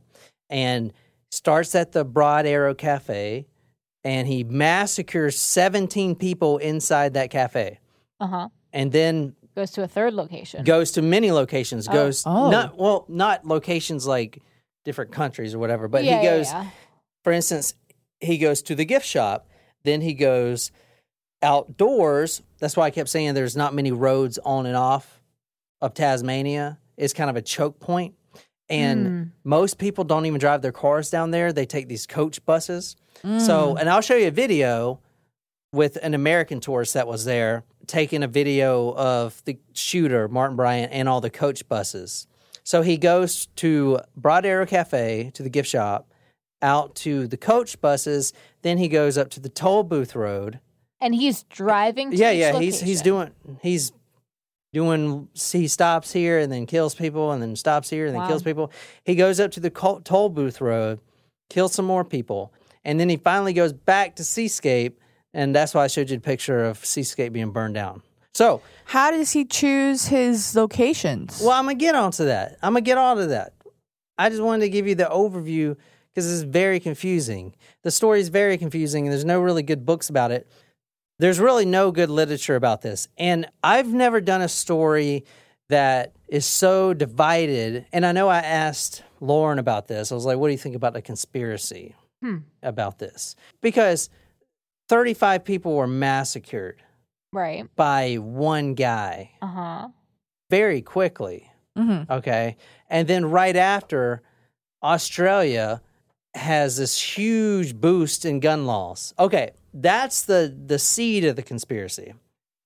[0.50, 0.94] and
[1.32, 3.46] starts at the Broad Arrow Cafe
[4.04, 7.80] and he massacres 17 people inside that cafe.
[8.20, 8.50] Uh huh.
[8.72, 10.64] And then Goes to a third location.
[10.64, 11.88] goes to many locations.
[11.90, 11.92] Oh.
[11.92, 12.50] Goes Oh.
[12.50, 14.42] not well, not locations like
[14.86, 16.46] different countries or whatever, but Yeah, he yeah, goes.
[16.52, 16.68] yeah.
[17.26, 17.74] For instance,
[18.22, 19.50] he goes to the gift shop.
[19.84, 20.72] Then he goes
[21.42, 22.42] outdoors.
[22.60, 25.22] That's why I kept saying there's not many roads on and off
[25.82, 26.78] of Tasmania.
[26.98, 28.16] It's kind of a choke point,
[28.68, 29.24] and Hmm.
[29.44, 31.54] most people don't even drive their cars down there.
[31.54, 32.96] They take these coach buses.
[33.22, 33.40] Hmm.
[33.40, 35.00] So, and I'll show you a video
[35.72, 40.92] with an American tourist that was there taking a video of the shooter, Martin Bryant,
[40.92, 42.28] and all the coach buses.
[42.64, 46.12] So he goes to Broad Arrow Cafe, to the gift shop,
[46.62, 48.32] out to the coach buses.
[48.62, 50.60] Then he goes up to the toll booth road.
[51.02, 52.12] And he's driving.
[52.12, 53.32] To yeah, each yeah, he's he's doing
[53.62, 53.92] he's
[54.74, 55.28] doing.
[55.34, 58.28] He stops here and then kills people, and then stops here and then Wow.
[58.28, 58.72] kills people.
[59.06, 61.00] He goes up to the col- toll booth road,
[61.50, 62.54] kills some more people,
[62.86, 65.00] and then he finally goes back to Seascape,
[65.34, 68.04] and that's why I showed you the picture of Seascape being burned down.
[68.36, 71.42] So, How does he choose his locations?
[71.42, 72.58] well, I'm gonna get onto that.
[72.62, 73.54] I'm gonna get onto that.
[74.18, 75.76] I just wanted to give you the overview
[76.14, 77.56] because it's very confusing.
[77.84, 80.48] The story is very confusing, and there's no really good books about it.
[81.20, 85.26] There's really no good literature about this, and I've never done a story
[85.68, 87.86] that is so divided.
[87.94, 90.12] And I know I asked Lauren about this.
[90.12, 91.96] I was like, "What do you think about the conspiracy
[92.64, 94.10] about this?" Because
[94.88, 96.82] 35 people were massacred
[97.34, 97.66] right.
[97.76, 99.88] by one guy Uh huh.
[100.50, 101.52] very quickly.
[101.78, 102.10] Mhm.
[102.10, 102.56] Okay.
[102.90, 104.22] And then right after,
[104.82, 105.82] Australia
[106.34, 109.14] has this huge boost in gun laws.
[109.20, 109.52] Okay.
[109.74, 112.14] That's the, the seed of the conspiracy.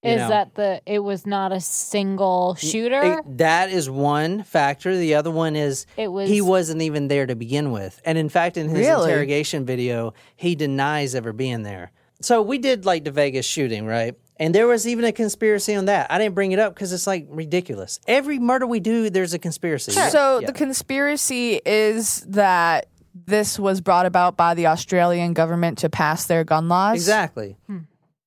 [0.04, 0.28] Is know?
[0.30, 0.82] that the?
[0.86, 3.20] It was not a single shooter.
[3.20, 4.98] It- that is one factor.
[4.98, 8.02] The other one is It was- he wasn't even there to begin with.
[8.04, 9.04] And in fact, in his Really?
[9.10, 11.92] interrogation video, he denies ever being there.
[12.22, 14.16] So we did like the Vegas shooting, right?
[14.38, 16.08] And there was even a conspiracy on that.
[16.12, 18.00] I didn't bring it up because it's like ridiculous.
[18.08, 19.92] Every murder we do, there's a conspiracy.
[19.92, 20.48] So Yeah.
[20.48, 26.44] the conspiracy is that this was brought about by the Australian government to pass their
[26.44, 26.96] gun laws.
[26.96, 27.58] Exactly.
[27.68, 27.80] Hmm.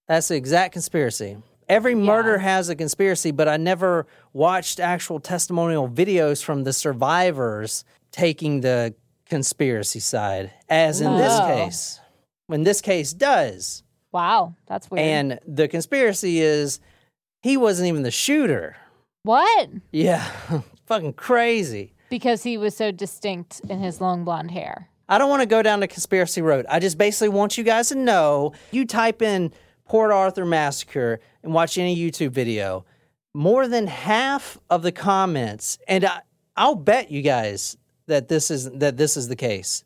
[0.09, 1.37] That's the exact conspiracy.
[1.69, 7.85] Every murder has a conspiracy, but I never watched actual testimonial videos from the survivors
[8.13, 8.95] taking the
[9.29, 12.01] conspiracy side, as in this case.
[12.47, 13.83] When this case does.
[14.13, 15.05] wow, that's weird.
[15.05, 16.79] And the conspiracy is
[17.43, 18.77] he wasn't even the shooter.
[19.25, 19.69] what?
[19.91, 20.25] Yeah.
[20.87, 21.95] Fucking crazy.
[22.09, 24.89] Because he was so distinct in his long blonde hair.
[25.09, 26.67] I don't want to go down the conspiracy road.
[26.69, 29.53] I just basically want you guys to know you type in
[29.85, 32.85] Port Arthur Massacre and watch any YouTube video.
[33.33, 36.23] More than half of the comments, and I,
[36.57, 39.85] I'll bet you guys that this is that this is the case.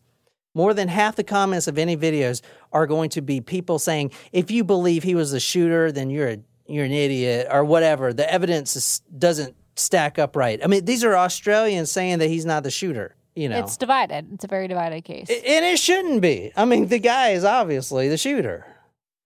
[0.55, 4.51] More than half the comments of any videos are going to be people saying, "If
[4.51, 8.13] you believe he was the shooter, then you're a, you're an idiot," or whatever.
[8.13, 10.61] The evidence is, doesn't stack up right.
[10.63, 13.17] I mean, these are Australians saying that he's not the shooter.
[13.37, 14.33] You know, It's divided.
[14.35, 15.29] It's a very divided case.
[15.31, 16.53] and it shouldn't be.
[16.57, 18.67] I mean, the guy is obviously the shooter.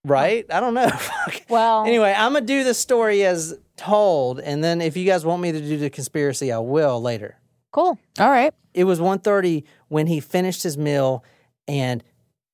[0.05, 0.45] right?
[0.51, 0.91] I don't know.
[1.49, 5.41] Well, anyway, I'm gonna do the story as told, and then if you guys want
[5.41, 7.37] me to do the conspiracy, I will later.
[7.71, 7.97] cool.
[8.19, 8.53] All right.
[8.73, 11.23] It was 1:30 when he finished his meal,
[11.67, 12.03] and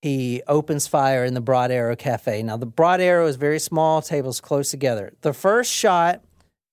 [0.02, 2.42] he opens fire in the Broad Arrow Cafe.
[2.44, 5.14] Now, the Broad Arrow is very small, tables close together.
[5.22, 6.22] The first shot,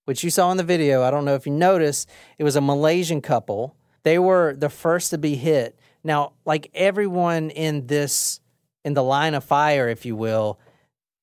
[0.08, 2.62] which you saw in the video, I don't know if you noticed, it was a
[2.62, 3.76] Malaysian couple.
[4.04, 5.78] They were the first to be hit.
[6.02, 8.40] Now, like everyone in this,
[8.86, 10.58] in the line of fire, if you will,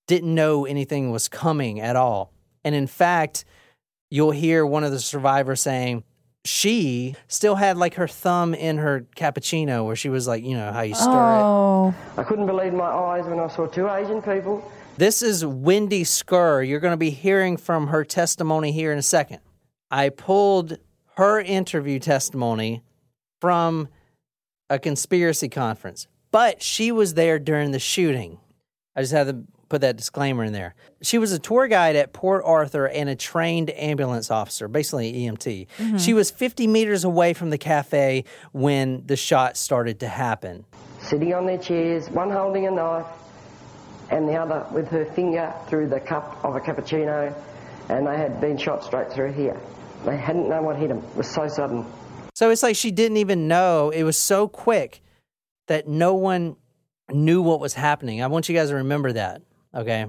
[0.05, 2.31] didn't know anything was coming at all.
[2.63, 3.43] And in fact,
[4.11, 6.03] you'll hear one of the survivors saying,
[6.43, 10.71] she still had like her thumb in her cappuccino where she was like, you know,
[10.71, 11.41] how you stir it.
[11.41, 11.95] Oh.
[12.17, 14.71] I couldn't believe my eyes when I saw two Asian people.
[14.97, 16.63] This is Wendy Scurr.
[16.63, 19.39] You're going to be hearing from her testimony here in a second.
[19.91, 20.77] I pulled
[21.17, 22.81] her interview testimony
[23.41, 23.89] from
[24.69, 28.39] a conspiracy conference, but she was there during the shooting.
[28.95, 30.75] I just had to put that disclaimer in there.
[31.01, 35.67] She was a tour guide at Port Arthur and a trained ambulance officer, basically EMT.
[35.77, 35.97] Mm-hmm.
[35.97, 40.63] She was 50 meters away from the cafe when the shot started to happen.
[41.01, 43.05] Sitting on their chairs, one holding a knife
[44.09, 47.33] and the other with her finger through the cup of a cappuccino,
[47.89, 49.59] and they had been shot straight through here.
[50.05, 50.99] They hadn't known what hit them.
[50.99, 51.85] It was so sudden.
[52.35, 53.89] So it's like she didn't even know.
[53.89, 55.01] It was so quick
[55.67, 56.57] that no one
[57.11, 58.21] knew what was happening.
[58.21, 59.41] I want you guys to remember that.
[59.73, 60.05] Okay.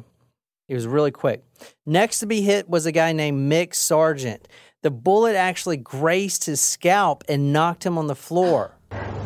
[0.68, 1.44] It was really quick.
[1.86, 4.48] Next to be hit was a guy named Mick Sargent.
[4.82, 8.72] The bullet actually grazed his scalp and knocked him on the floor.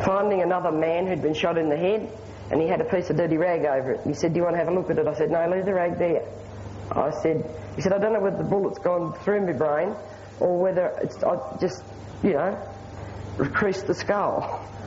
[0.05, 2.09] Finding another man who'd been shot in the head,
[2.51, 4.01] and he had a piece of dirty rag over it.
[4.05, 5.07] He said, Do you want to have a look at it?
[5.07, 6.23] I said, No, leave the rag there.
[6.91, 9.95] I said, He said, I don't know whether the bullet's gone through my brain
[10.41, 11.83] or whether it's I just,
[12.23, 12.57] you know,
[13.53, 14.67] creased the skull.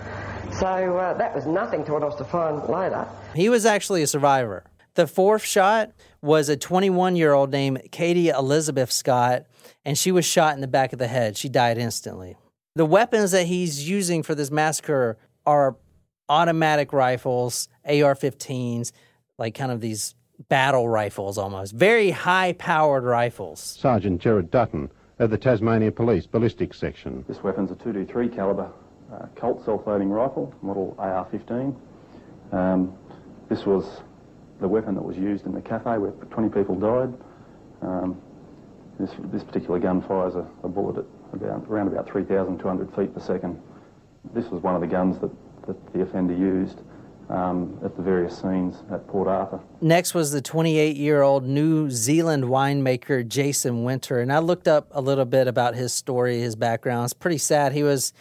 [0.60, 3.08] So uh, that was nothing to what I was to find later.
[3.34, 4.62] He was actually a survivor.
[4.94, 5.90] The fourth shot
[6.22, 9.46] was a 21 year old named Katie Elizabeth Scott,
[9.84, 11.36] and she was shot in the back of the head.
[11.36, 12.36] She died instantly.
[12.76, 15.76] The weapons that he's using for this massacre are
[16.28, 18.92] automatic rifles, AR 15s,
[19.38, 20.14] like kind of these
[20.48, 21.72] battle rifles almost.
[21.74, 23.60] Very high powered rifles.
[23.60, 27.24] Sergeant Gerard Dutton of the Tasmania Police Ballistics Section.
[27.28, 28.70] This weapon's a 223 caliber
[29.12, 31.74] uh, Colt self-loading rifle, model AR-15.
[32.52, 32.96] Um,
[33.48, 34.00] this was
[34.60, 37.12] the weapon that was used in the cafe where 20 people died.
[37.82, 38.20] Um,
[38.98, 40.98] this, this particular gun fires a, a bullet
[41.32, 43.60] at about, around about 3,200 feet per second.
[44.32, 45.30] This was one of the guns that,
[45.66, 46.80] that the offender used
[47.28, 49.60] um, at the various scenes at Port Arthur.
[49.80, 54.20] Next was the 28 year old New Zealand winemaker Jason Winter.
[54.20, 57.04] And I looked up a little bit about his story, his background.
[57.04, 57.72] It's pretty sad.
[57.72, 58.12] He was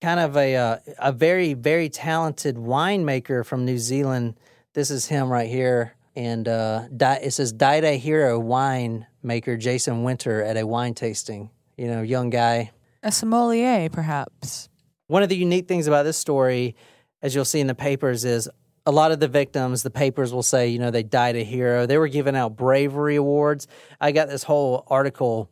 [0.00, 4.38] kind of a, uh, a very, very talented winemaker from New Zealand.
[4.74, 5.94] This is him right here.
[6.16, 11.50] And uh, Di- it says Daida Hero winemaker Jason Winter at a wine tasting.
[11.76, 12.70] You know, young guy.
[13.02, 14.68] A sommelier, perhaps.
[15.14, 16.74] One of the unique things about this story,
[17.22, 18.50] as you'll see in the papers, is
[18.84, 21.86] a lot of the victims, the papers will say, you know, they died a hero.
[21.86, 23.68] They were giving out bravery awards.
[24.00, 25.48] I got this whole article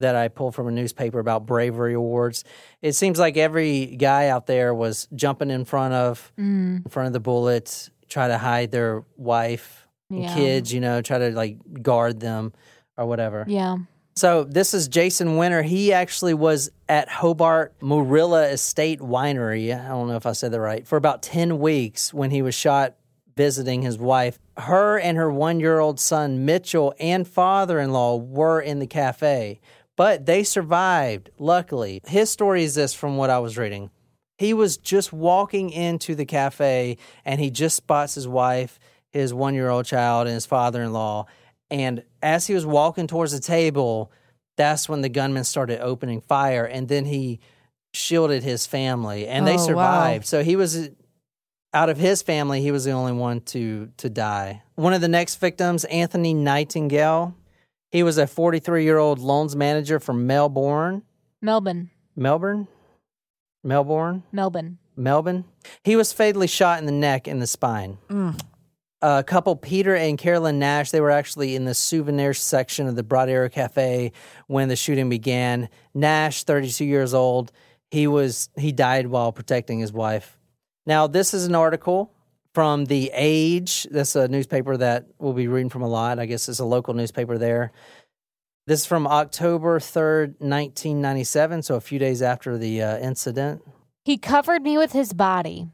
[0.00, 2.42] that I pulled from a newspaper about bravery awards.
[2.80, 6.82] It seems like every guy out there was jumping in front of mm.
[6.82, 10.34] in front of the bullets, try to hide their wife and Yeah.
[10.34, 12.54] kids, you know, try to like guard them
[12.96, 13.44] or whatever.
[13.46, 13.76] Yeah.
[14.14, 15.62] So this is Jason Winter.
[15.62, 19.74] He actually was at Hobart Moorilla Estate Winery.
[19.74, 20.86] I don't know if I said that right.
[20.86, 22.94] For about 10 weeks when he was shot
[23.36, 24.38] visiting his wife.
[24.58, 28.86] Her and her one year old son, Mitchell, and father in law were in the
[28.86, 29.60] cafe,
[29.96, 32.02] but they survived, luckily.
[32.06, 33.90] His story is this from what I was reading.
[34.36, 38.78] He was just walking into the cafe and he just spots his wife,
[39.10, 41.26] his one year old child, and his father in law.
[41.70, 44.10] And as he was walking towards the table,
[44.56, 46.64] that's when the gunman started opening fire.
[46.64, 47.40] And then he
[47.94, 49.64] shielded his family and they Oh, wow.
[49.66, 50.26] survived.
[50.26, 50.90] So he was
[51.74, 54.62] out of his family, he was the only one to to die.
[54.74, 57.34] One of the next victims, Anthony Nightingale.
[57.90, 61.02] He was a 43 year old loans manager from Melbourne.
[61.42, 61.90] Melbourne.
[62.16, 62.68] Melbourne?
[63.64, 64.22] Melbourne?
[64.32, 64.78] Melbourne.
[64.96, 65.44] Melbourne.
[65.84, 67.98] He was fatally shot in the neck and the spine.
[68.08, 68.38] Mm.
[69.02, 73.02] A couple, Peter and Carolyn Nash, they were actually in the souvenir section of the
[73.02, 74.12] Broad Arrow Cafe
[74.46, 75.68] when the shooting began.
[75.92, 77.50] Nash, 32 years old,
[77.90, 80.38] he was he died while protecting his wife.
[80.86, 82.12] Now, this is an article
[82.54, 83.86] from The Age.
[83.90, 86.18] That's a newspaper that we'll be reading from a lot.
[86.18, 87.72] I guess it's a local newspaper there.
[88.66, 93.62] This is from October 3rd, 1997, so a few days after the uh, incident.
[94.04, 95.68] He covered me with his body.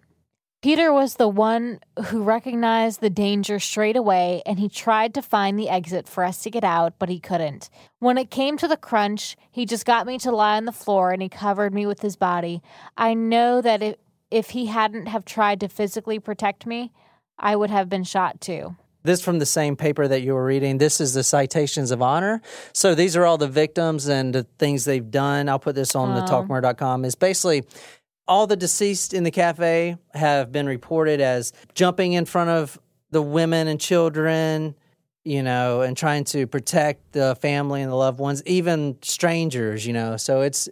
[0.61, 5.57] Peter was the one who recognized the danger straight away and he tried to find
[5.57, 7.71] the exit for us to get out, but he couldn't.
[8.01, 11.13] When it came to the crunch, he just got me to lie on the floor
[11.13, 12.61] and he covered me with his body.
[12.97, 13.97] I know that if,
[14.33, 16.93] if he hadn't have tried to physically protect me,
[17.39, 18.75] I would have been shot too.
[19.05, 20.79] This from the same paper that you were reading.
[20.79, 22.43] This is the citations of honor.
[22.73, 25.49] So these are all the victims and the things they've done.
[25.49, 26.43] I'll put this on the uh-huh.
[26.43, 26.61] Wow.
[26.61, 27.05] talkmore.com.
[27.05, 27.65] It's basically
[28.29, 32.79] all the deceased in the cafe have been reported as jumping in front of
[33.11, 34.75] the women and children,
[35.25, 39.93] you know, and trying to protect the family and the loved ones, even strangers, you
[39.93, 40.17] know.
[40.17, 40.69] So it's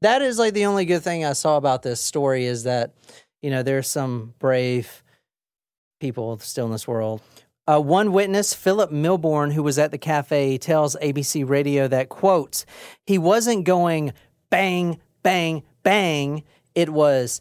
[0.00, 2.94] that is like the only good thing I saw about this story is that,
[3.40, 5.02] you know, there's some brave
[6.00, 7.20] people still in this world.
[7.66, 12.64] Uh, one witness, Philip Milborn, who was at the cafe, tells ABC Radio that, quote,
[13.06, 14.12] he wasn't going
[14.50, 16.42] bang, bang, bang.
[16.74, 17.40] It was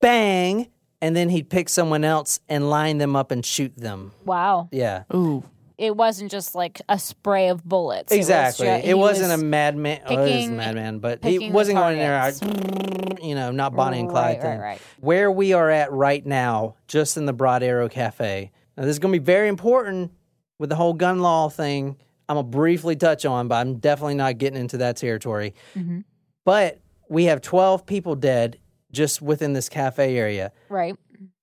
[0.00, 0.68] bang,
[1.00, 4.12] and then he'd pick someone else and line them up and shoot them.
[4.24, 4.68] Wow.
[4.72, 5.04] Yeah.
[5.14, 5.44] Ooh.
[5.76, 8.12] It wasn't just like a spray of bullets.
[8.12, 8.66] It was Exactly.
[8.68, 10.00] It, wasn't was a madman.
[10.06, 13.24] Oh, it is a madman, but he wasn't going in there, targets.
[13.24, 14.60] you know, not Bonnie and Clyde Right, thing.
[14.60, 14.80] right, right.
[15.00, 18.52] Where we are at right now, just in the Broad Arrow Cafe.
[18.76, 20.12] Now, this is going to be very important
[20.60, 21.96] with the whole gun law thing.
[22.28, 25.54] I'm going to briefly touch on, but I'm definitely not getting into that territory.
[25.76, 26.00] Mm-hmm.
[26.44, 28.58] But we have 12 people dead
[28.94, 30.52] just within this cafe area.
[30.70, 30.96] Right.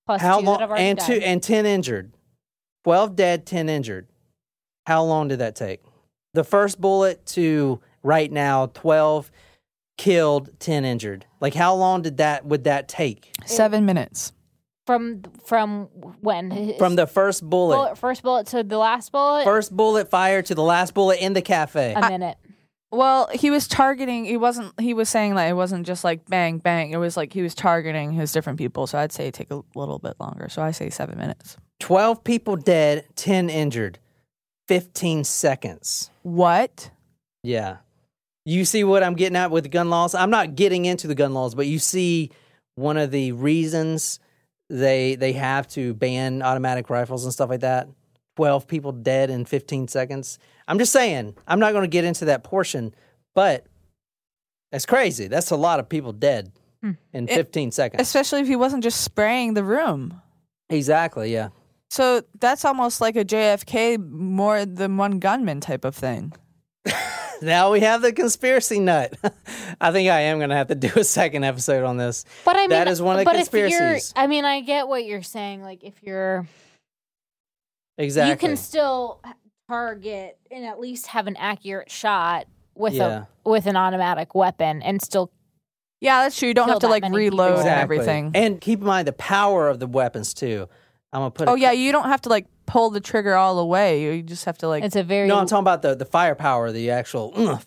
[0.06, 0.54] Plus How two long?
[0.56, 1.06] that have already And died.
[1.06, 2.12] two and 10 injured.
[2.84, 4.08] 12 dead, 10 injured.
[4.86, 5.82] How long did that take?
[6.34, 9.30] The first bullet to right now, 12
[9.98, 11.26] killed, 10 injured.
[11.40, 13.30] Like how long did that would that take?
[13.46, 14.32] Seven minutes.
[14.86, 15.84] from from
[16.20, 19.44] when From the first bullet, bullet, first bullet to the last bullet.
[19.44, 21.92] first bullet fired to the last bullet in the cafe.
[21.94, 22.36] a minute.
[22.92, 24.26] Well, he was targeting.
[24.26, 24.78] He wasn't.
[24.78, 26.90] He was saying that it wasn't just like bang bang.
[26.90, 28.86] It was like he was targeting his different people.
[28.86, 30.50] So I'd say take a little bit longer.
[30.50, 31.56] So I say seven minutes.
[31.80, 33.98] 12 people dead, 10 injured.
[34.68, 36.10] 15 seconds.
[36.22, 36.90] What?
[37.42, 37.78] Yeah.
[38.44, 40.14] You see what I'm getting at with the gun laws?
[40.14, 42.30] I'm not getting into the gun laws, but you see
[42.74, 44.20] one of the reasons
[44.68, 47.88] they they have to ban automatic rifles and stuff like that.
[48.36, 50.38] 12 people dead in 15 seconds.
[50.72, 52.94] I'm just saying, I'm not going to get into that portion,
[53.34, 53.66] but
[54.70, 55.26] that's crazy.
[55.28, 56.92] That's a lot of people dead hmm.
[57.12, 58.00] in 15 seconds.
[58.00, 60.22] Especially if he wasn't just spraying the room.
[60.70, 61.50] Exactly, yeah.
[61.90, 66.32] So that's almost like a JFK more than one gunman type of thing.
[67.42, 69.14] Now we have the conspiracy nut.
[69.80, 72.24] I think I am going to have to do a second episode on this.
[72.44, 74.12] But I mean, that is one of the but if you're, conspiracies.
[74.14, 75.60] I mean, I get what you're saying.
[75.60, 76.46] Like, if you're,
[77.98, 78.30] Exactly.
[78.30, 79.20] you can still
[79.68, 83.24] target and at least have an accurate shot with Yeah.
[83.44, 85.30] a with an automatic weapon and still.
[86.00, 86.48] Yeah, that's true.
[86.48, 87.40] You don't have to like reload people.
[87.50, 87.82] and Exactly.
[87.96, 88.30] everything.
[88.34, 90.68] And keep in mind the power of the weapons too.
[91.12, 91.48] I'm gonna put.
[91.48, 94.02] Oh a, yeah, you don't have to like pull the trigger all the way.
[94.02, 94.82] You just have to like.
[94.84, 97.32] It's a very No, I'm talking about the the firepower, the actual.
[97.38, 97.66] oomph.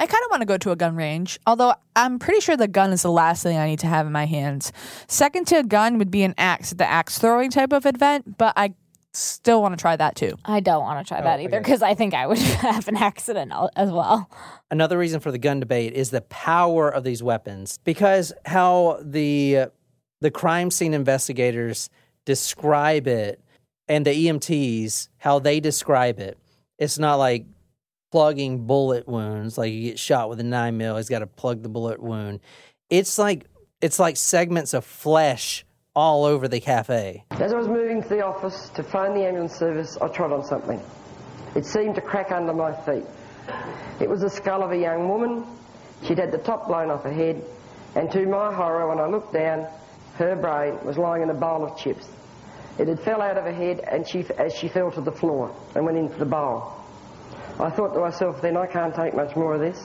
[0.00, 2.68] I kind of want to go to a gun range, although I'm pretty sure the
[2.68, 4.72] gun is the last thing I need to have in my hands.
[5.08, 8.52] Second to a gun would be an axe, the axe throwing type of event, but
[8.56, 8.74] I
[9.18, 10.36] still want to try that too.
[10.44, 11.58] I don't want to try oh, that either okay.
[11.58, 14.30] because I think I would have an accident as well.
[14.70, 19.66] Another reason for the gun debate is the power of these weapons because how the
[20.20, 21.90] the crime scene investigators
[22.24, 23.40] describe it
[23.88, 26.38] and the EMTs how they describe it.
[26.78, 27.46] It's not like
[28.10, 31.62] plugging bullet wounds like you get shot with a 9 mil, he's got to plug
[31.62, 32.40] the bullet wound.
[32.90, 33.44] It's like
[33.80, 35.64] it's like segments of flesh
[35.98, 37.24] all over the cafe.
[37.32, 40.44] As I was moving to the office to phone the ambulance service, I trod on
[40.44, 40.80] something.
[41.56, 43.04] It seemed to crack under my feet.
[44.00, 45.44] It was the skull of a young woman.
[46.06, 47.42] She'd had the top blown off her head,
[47.96, 49.66] and to my horror, when I looked down,
[50.14, 52.06] her brain was lying in a bowl of chips.
[52.78, 55.52] It had fell out of her head, and she, as she fell to the floor
[55.74, 56.74] and went into the bowl.
[57.58, 59.84] I thought to myself, then I can't take much more of this.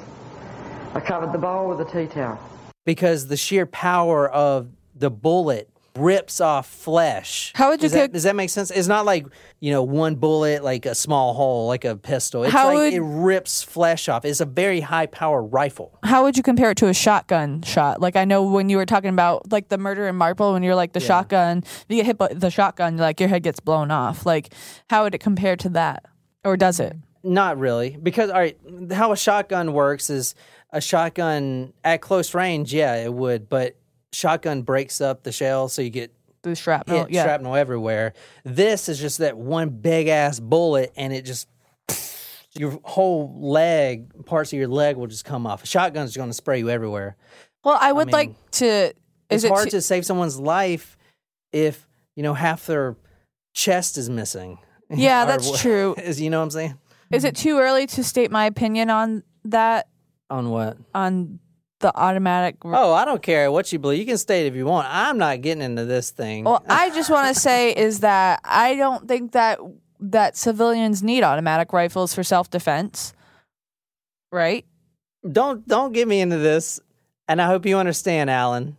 [0.94, 2.38] I covered the bowl with a tea towel.
[2.86, 7.52] because the sheer power of the bullet rips off flesh.
[7.56, 8.72] How would you does that, does that make sense?
[8.72, 9.28] It's not like
[9.60, 12.44] you know one bullet, like a small hole, like a pistol.
[12.44, 14.26] It's How like would- it rips flesh off.
[14.26, 15.98] It's a very high power rifle.
[16.04, 18.02] How would you compare it to a shotgun shot?
[18.02, 20.76] Like I know when you were talking about like the murder in Marple, when you're
[20.76, 23.92] like the shotgun, if you get hit by the shotgun, like your head gets blown
[23.92, 24.26] off.
[24.26, 24.54] Like
[24.90, 26.06] how would it compare to that,
[26.44, 26.96] or does it?
[27.26, 28.58] Not really, because all right,
[28.92, 30.36] how a shotgun works is
[30.72, 32.74] a shotgun at close range.
[32.74, 33.78] Yeah, it would, but
[34.14, 37.24] shotgun breaks up the shell, so you get The shrapnel, hit yeah.
[37.24, 38.14] shrapnel everywhere.
[38.44, 41.48] This is just that one big ass bullet, and it just
[42.56, 45.64] your whole leg, parts of your leg will just come off.
[45.64, 47.16] A shotgun's going to spray you everywhere.
[47.64, 48.94] Well, I would mean, like to.
[49.30, 50.98] It's it hard too- to save someone's life
[51.52, 52.96] if you know half their
[53.54, 54.60] chest is missing.
[54.96, 55.96] Yeah, that's true.
[55.98, 56.78] Is you know what I'm saying?
[57.10, 59.88] Is it too early to state my opinion on that?
[60.30, 60.78] On what?
[60.94, 61.40] On
[61.84, 62.58] the automatic.
[62.66, 64.00] Oh, I don't care what you believe.
[64.00, 64.88] You can state if you want.
[64.90, 66.46] I'm not getting into this thing.
[66.46, 69.60] Well, I just want to say is that I don't think that
[70.00, 73.14] that civilians need automatic rifles for self defense.
[74.32, 74.66] Right?
[75.30, 76.80] don't don't get me into this.
[77.28, 78.78] And I hope you understand, Alan.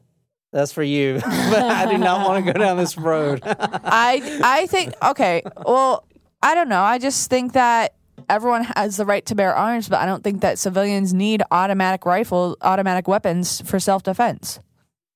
[0.52, 1.14] That's for you.
[1.24, 3.40] but I do not want to go down this road.
[3.46, 5.42] I I think okay.
[5.64, 6.06] Well,
[6.42, 6.82] I don't know.
[6.82, 7.94] I just think that
[8.28, 12.04] everyone has the right to bear arms, but I don't think that civilians need automatic
[12.06, 14.60] rifles, automatic weapons for self defense.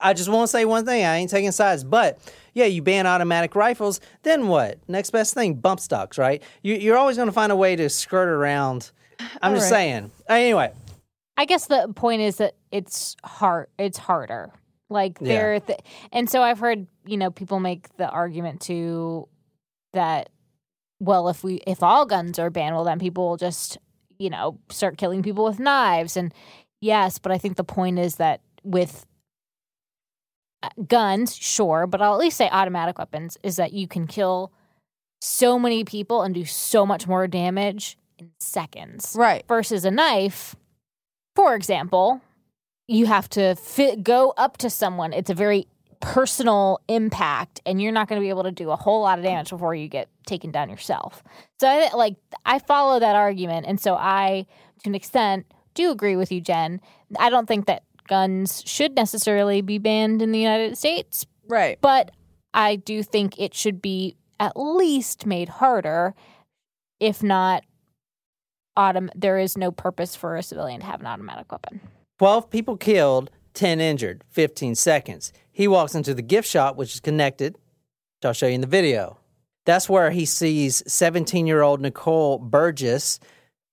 [0.01, 1.05] I just want to say one thing.
[1.05, 2.19] I ain't taking sides, but
[2.55, 4.01] yeah, you ban automatic rifles.
[4.23, 4.79] Then what?
[4.89, 6.43] Next best thing, bump stocks, right?
[6.63, 8.93] You, you're always going to find a way to skirt around.
[9.43, 9.79] I'm just right.
[9.79, 10.11] saying.
[10.29, 10.73] Anyway,
[11.37, 13.69] I guess the point is that it's hard.
[13.79, 14.51] It's harder.
[14.89, 15.29] Like Yeah.
[15.29, 15.81] there, th-
[16.13, 19.29] and so I've heard you know people make the argument too
[19.93, 20.31] that
[21.01, 23.79] well, if we if all guns are banned, well then people will just
[24.19, 26.17] you know start killing people with knives.
[26.17, 26.33] And
[26.81, 29.07] yes, but I think the point is that with
[30.63, 34.53] uh, guns, sure, but I'll at least say automatic weapons is that you can kill
[35.21, 39.15] so many people and do so much more damage in seconds.
[39.17, 39.45] Right.
[39.49, 40.57] Versus a knife,
[41.35, 42.21] for example,
[42.87, 45.13] you have to fit, go up to someone.
[45.13, 45.67] It's a very
[46.01, 49.25] personal impact, and you're not going to be able to do a whole lot of
[49.25, 51.23] damage before you get taken down yourself.
[51.61, 54.47] So, I, like, I follow that argument, and so I,
[54.83, 56.81] to an extent, do agree with you, Jen.
[57.19, 61.79] I don't think that guns should necessarily be banned in the United States, Right.
[61.81, 62.11] but
[62.55, 66.15] I do think it should be at least made harder,
[67.01, 67.65] if not.
[68.79, 71.81] Autom- there is no purpose for a civilian to have an automatic weapon.
[72.19, 75.33] 12 people killed, 10 injured, 15 seconds.
[75.59, 78.69] He walks into the gift shop, which is connected, which I'll show you in the
[78.69, 79.19] video.
[79.67, 83.19] That's where he sees 17 year old Nicole Burgess,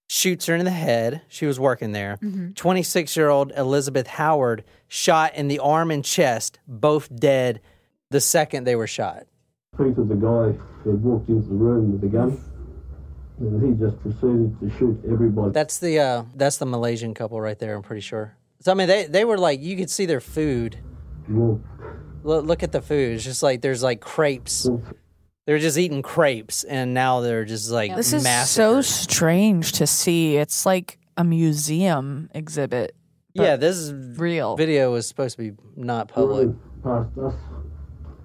[0.10, 1.22] shoots her in the head.
[1.28, 2.18] She was working there.
[2.56, 7.62] 26 year old Elizabeth Howard, shot in the arm and chest, both dead
[8.10, 9.28] the second they were shot.
[9.78, 12.42] Pete was the guy who had walked into the room with the gun,
[13.40, 15.52] and he just proceeded to shoot everybody.
[15.52, 17.76] That's the uh, that's the Malaysian couple right there.
[17.76, 18.36] I'm pretty sure.
[18.62, 20.80] So I mean, they they were like you could see their food.
[21.28, 21.60] Well,
[22.26, 23.14] Look, look at the food.
[23.14, 24.68] It's just like there's like crepes.
[25.46, 28.86] They're just eating crepes, and now they're just like This is so massacred.
[28.86, 30.36] strange to see.
[30.38, 32.96] It's like a museum exhibit.
[33.36, 34.56] yeah, this is real.
[34.58, 36.50] video was supposed to be not public.
[36.84, 37.34] past us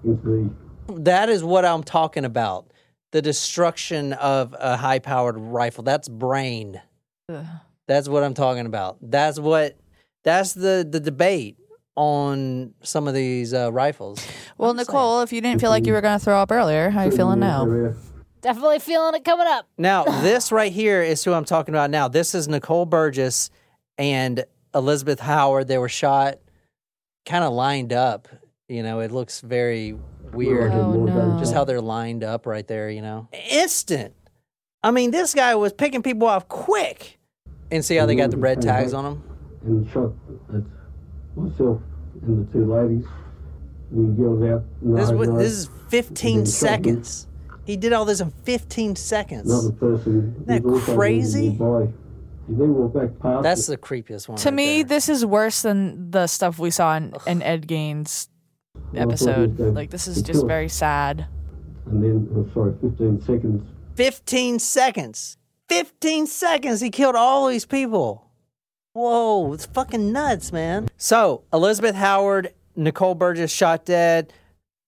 [0.03, 0.51] into
[0.87, 2.71] the That is what I'm talking about.
[3.11, 5.83] The destruction of a high-powered rifle.
[5.83, 6.81] That's brain.
[7.29, 7.45] Ugh.
[7.87, 8.97] That's what I'm talking about.
[9.01, 9.77] That's what.
[10.23, 11.57] That's the the debate
[11.95, 14.25] on some of these uh, rifles.
[14.57, 17.01] Well, Nicole, if you didn't feel like you were going to throw up earlier, how
[17.01, 17.93] are you feeling now?
[18.41, 19.67] Definitely feeling it coming up.
[19.77, 22.07] Now, this right here is who I'm talking about now.
[22.07, 23.51] This is Nicole Burgess
[23.97, 25.67] and Elizabeth Howard.
[25.67, 26.39] They were shot
[27.25, 28.27] kind of lined up.
[28.67, 29.97] You know, it looks very
[30.31, 30.71] weird.
[30.71, 31.37] Oh, no.
[31.39, 33.27] Just how they're lined up right there, you know.
[33.51, 34.15] Instant.
[34.81, 37.19] I mean, this guy was picking people off quick.
[37.69, 39.87] And see how they got the red tags on them?
[41.35, 41.81] And shot myself
[42.23, 43.05] and the two ladies.
[43.91, 45.37] We yelled out, no, This, was, no.
[45.37, 46.67] this is 15 And then shot me.
[46.85, 47.27] seconds.
[47.65, 49.51] He did all this in 15 seconds.
[49.51, 51.49] Another person Isn't that crazy?
[51.49, 51.91] nearby.
[52.47, 53.67] He then walked back past That's us.
[53.67, 54.37] the creepiest one.
[54.39, 54.89] To right me, there.
[54.89, 58.29] this is worse than the stuff we saw in, in Ed Gaines
[58.93, 59.35] I episode.
[59.35, 61.27] he was going Like, this is just kill very sad.
[61.85, 63.67] And then, oh, sorry, 15 seconds.
[63.95, 65.37] 15 seconds.
[65.69, 66.79] 15 seconds.
[66.81, 68.30] He killed all these people.
[68.93, 70.89] Whoa, it's fucking nuts, man.
[70.97, 74.33] So, Elizabeth Howard, Nicole Burgess shot dead.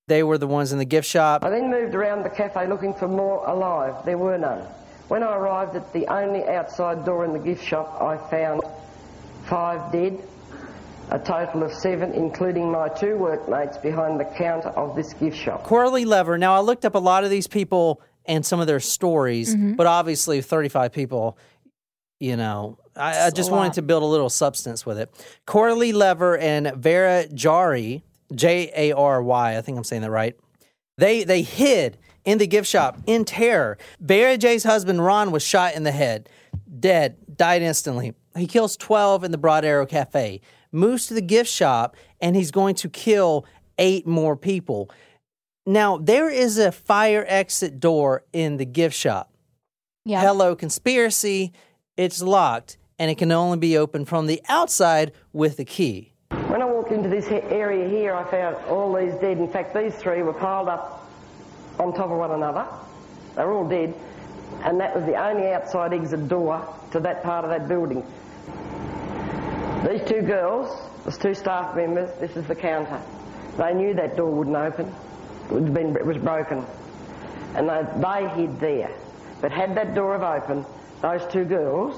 [0.07, 1.45] They were the ones in the gift shop.
[1.45, 4.03] I then moved around the cafe looking for more alive.
[4.03, 4.59] There were none.
[5.07, 8.61] When I arrived at the only outside door in the gift shop, I found
[9.45, 10.21] five dead,
[11.09, 15.63] a total of seven, including my two workmates behind the counter of this gift shop.
[15.63, 16.37] Coralie Lever.
[16.37, 19.75] Now, I looked up a lot of these people and some of their stories, mm-hmm.
[19.75, 21.37] but obviously, 35 people,
[22.23, 25.13] you know, I, I just wanted to build a little substance with it.
[25.45, 28.01] Coralie Lever and Vera Jary,
[28.33, 30.33] J A R Y, I think I'm saying that right.
[30.97, 33.77] They they hid in the gift shop in terror.
[33.99, 36.29] Vera J's husband Ron was shot in the head,
[36.79, 38.13] dead, died instantly.
[38.37, 40.39] He kills 12 in the Broad Arrow Cafe,
[40.71, 43.45] moves to the gift shop, and he's going to kill
[43.77, 44.89] eight more people.
[45.65, 49.29] Now, there is a fire exit door in the gift shop.
[50.05, 50.21] Yeah.
[50.21, 51.51] Hello, conspiracy.
[51.95, 56.11] It's locked, and it can only be opened from the outside with a key.
[56.47, 59.37] When I walked into this area here, I found all these dead.
[59.37, 61.07] In fact, these three were piled up
[61.77, 62.65] on top of one another.
[63.35, 63.93] They were all dead.
[64.63, 68.03] And that was the only outside exit door to that part of that building.
[69.87, 72.99] These two girls, there's two staff members, this is the counter.
[73.57, 74.91] They knew that door wouldn't open.
[75.51, 76.65] It, been, it was broken.
[77.53, 78.91] And they, they hid there.
[79.41, 80.65] But had that door have opened,
[81.03, 81.95] those two girls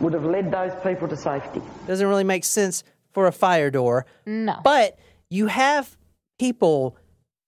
[0.00, 1.60] would have led those people to safety.
[1.86, 2.82] Doesn't really make sense
[3.12, 4.06] for a fire door.
[4.24, 4.56] No.
[4.64, 5.96] But you have
[6.38, 6.96] people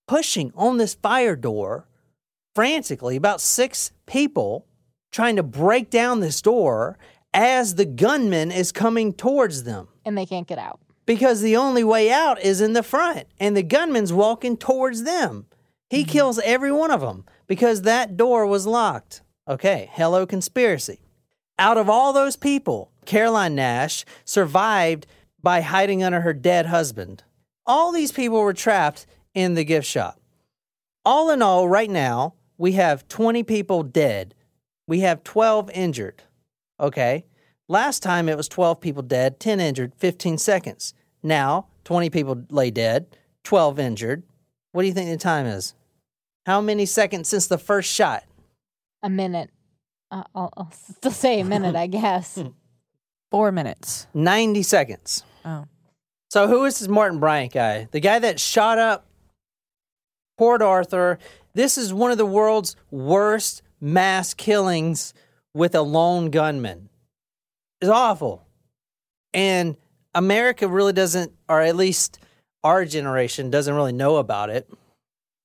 [0.06, 1.86] pushing on this fire door
[2.54, 4.66] frantically, about six people
[5.10, 6.98] trying to break down this door
[7.32, 10.80] as the gunman is coming towards them and they can't get out.
[11.06, 15.46] because the only way out is in the front and the gunman's walking towards them.
[15.88, 16.10] He mm-hmm.
[16.10, 19.22] kills every one of them because that door was locked.
[19.50, 21.00] Okay, hello, conspiracy.
[21.58, 25.08] Out of all those people, Caroline Nash survived
[25.42, 27.24] by hiding under her dead husband.
[27.66, 30.20] All these people were trapped in the gift shop.
[31.04, 34.36] All in all, right now, we have 20 people dead.
[34.86, 36.22] We have 12 injured.
[36.78, 37.24] Okay.
[37.66, 40.94] Last time it was 12 people dead, 10 injured, 15 seconds.
[41.24, 44.22] Now, 20 people lay dead, 12 injured.
[44.70, 45.74] What do you think the time is?
[46.46, 48.22] How many seconds since the first shot?
[49.02, 49.50] A minute.
[50.10, 52.42] Uh, I'll, I'll still say a minute, I guess.
[53.30, 54.06] Four minutes.
[54.12, 55.24] 90 seconds.
[55.44, 55.66] Oh.
[56.30, 57.88] So, who is this Martin Bryant guy?
[57.90, 59.06] The guy that shot up
[60.40, 61.18] Port Arthur.
[61.52, 65.12] This is one of the world's worst mass killings
[65.52, 66.88] with a lone gunman.
[67.82, 68.46] It's awful.
[69.34, 69.76] And
[70.14, 72.20] America really doesn't, or at least
[72.64, 74.66] our generation doesn't really know about it.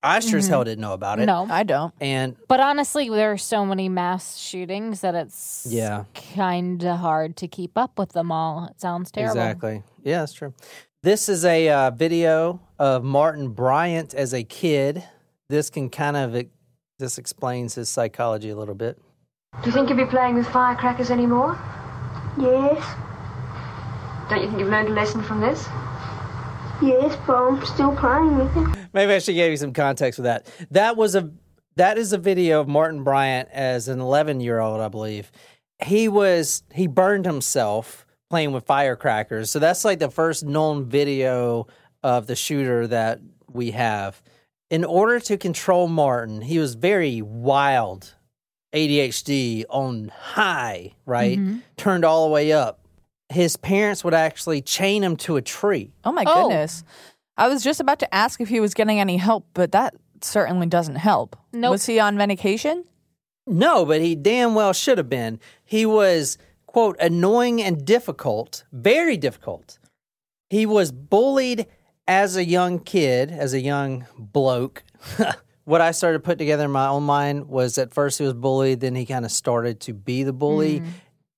[0.06, 1.26] I sure as hell didn't know about it.
[1.26, 1.48] No.
[1.50, 1.94] I don't.
[2.00, 6.04] And But honestly, there are so many mass shootings that it's Yeah.
[6.36, 8.66] kind of hard to keep up with them all.
[8.66, 9.32] It sounds terrible.
[9.42, 9.84] Exactly.
[10.04, 10.54] Yeah, that's true.
[11.04, 15.04] This is a uh, video of Martin Bryant as a kid.
[15.50, 16.46] This can kind of
[16.98, 18.98] this explains his psychology a little bit.
[19.62, 21.58] Do you think you'll be playing with firecrackers anymore?
[22.40, 22.84] Yes,
[24.30, 25.68] Don't you think you've learned a lesson from this?
[26.82, 28.88] Yes, but I'm still playing with it.
[28.94, 30.48] Maybe I should give you some context with that.
[30.72, 31.32] That was a
[31.76, 35.32] that is a video of Martin Bryant as an 11 year old, I believe.
[35.84, 39.52] He was he burned himself playing with firecrackers.
[39.52, 41.68] So that's like the first known video
[42.04, 43.20] of the shooter that
[43.52, 44.22] we have.
[44.70, 48.16] In order to control Martin, he was very wild,
[48.74, 51.38] ADHD on high, right?
[51.38, 51.58] Mm-hmm.
[51.78, 52.85] Turned all the way up.
[53.30, 55.92] His parents would actually chain him to a tree.
[56.04, 56.44] Oh my Oh.
[56.50, 56.84] goodness.
[57.38, 60.68] I was just about to ask if he was getting any help, but that certainly
[60.68, 61.36] doesn't help.
[61.52, 61.72] Nope.
[61.72, 62.86] Was he on medication?
[63.48, 65.40] No, but he damn well should have been.
[65.64, 69.78] He was, quote, annoying and difficult, very difficult.
[70.50, 71.68] He was bullied
[72.08, 74.84] as a young kid, as a young bloke.
[75.66, 78.34] what I started to put together in my own mind was at first he was
[78.34, 80.80] bullied, then he kind of started to be the bully.
[80.80, 80.86] Mm.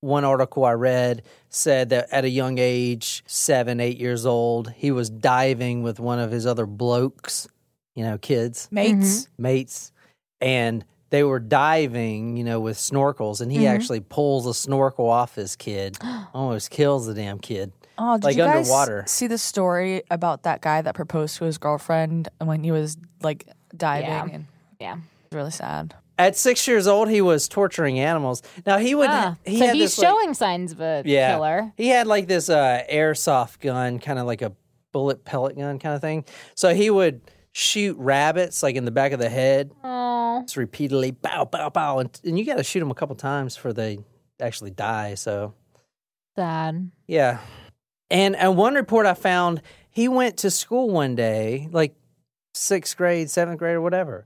[0.02, 4.92] One article I read said that at a young age, seven, eight years old, he
[4.92, 7.48] was diving with one of his other blokes,
[7.96, 9.28] you know, kids Mates?
[9.38, 9.92] mates
[10.40, 13.68] and they were diving, you know, with snorkels, and he Mm-hmm.
[13.76, 15.98] actually pulls a snorkel off his kid,
[16.34, 17.72] almost kills the damn kid.
[17.98, 19.04] Oh, did Like you guys underwater.
[19.08, 23.48] see the story about that guy that proposed to his girlfriend when he was like
[23.76, 24.10] diving?
[24.10, 24.26] Yeah.
[24.26, 24.46] And
[24.80, 24.98] Yeah.
[25.26, 25.96] it's really sad.
[26.20, 28.42] At six years old, he was torturing animals.
[28.66, 29.10] Now he would.
[29.10, 31.74] Ah, he so had he's this, like- showing signs of a yeah, killer.
[31.78, 34.54] He had like this uh, airsoft gun, kind of like a
[34.94, 36.26] bullet pellet gun kind of thing.
[36.56, 41.12] So he would shoot rabbits like in the back of the head, Oh, just repeatedly,
[41.12, 44.00] bow, bow, bow, and, and you got to shoot them a couple times before they
[44.40, 45.14] actually die.
[45.16, 45.54] So
[46.36, 46.92] sad.
[47.08, 47.40] Yeah.
[48.10, 51.96] And and one report I found, he went to school one day, like
[52.54, 54.26] sixth grade, seventh grade, or whatever,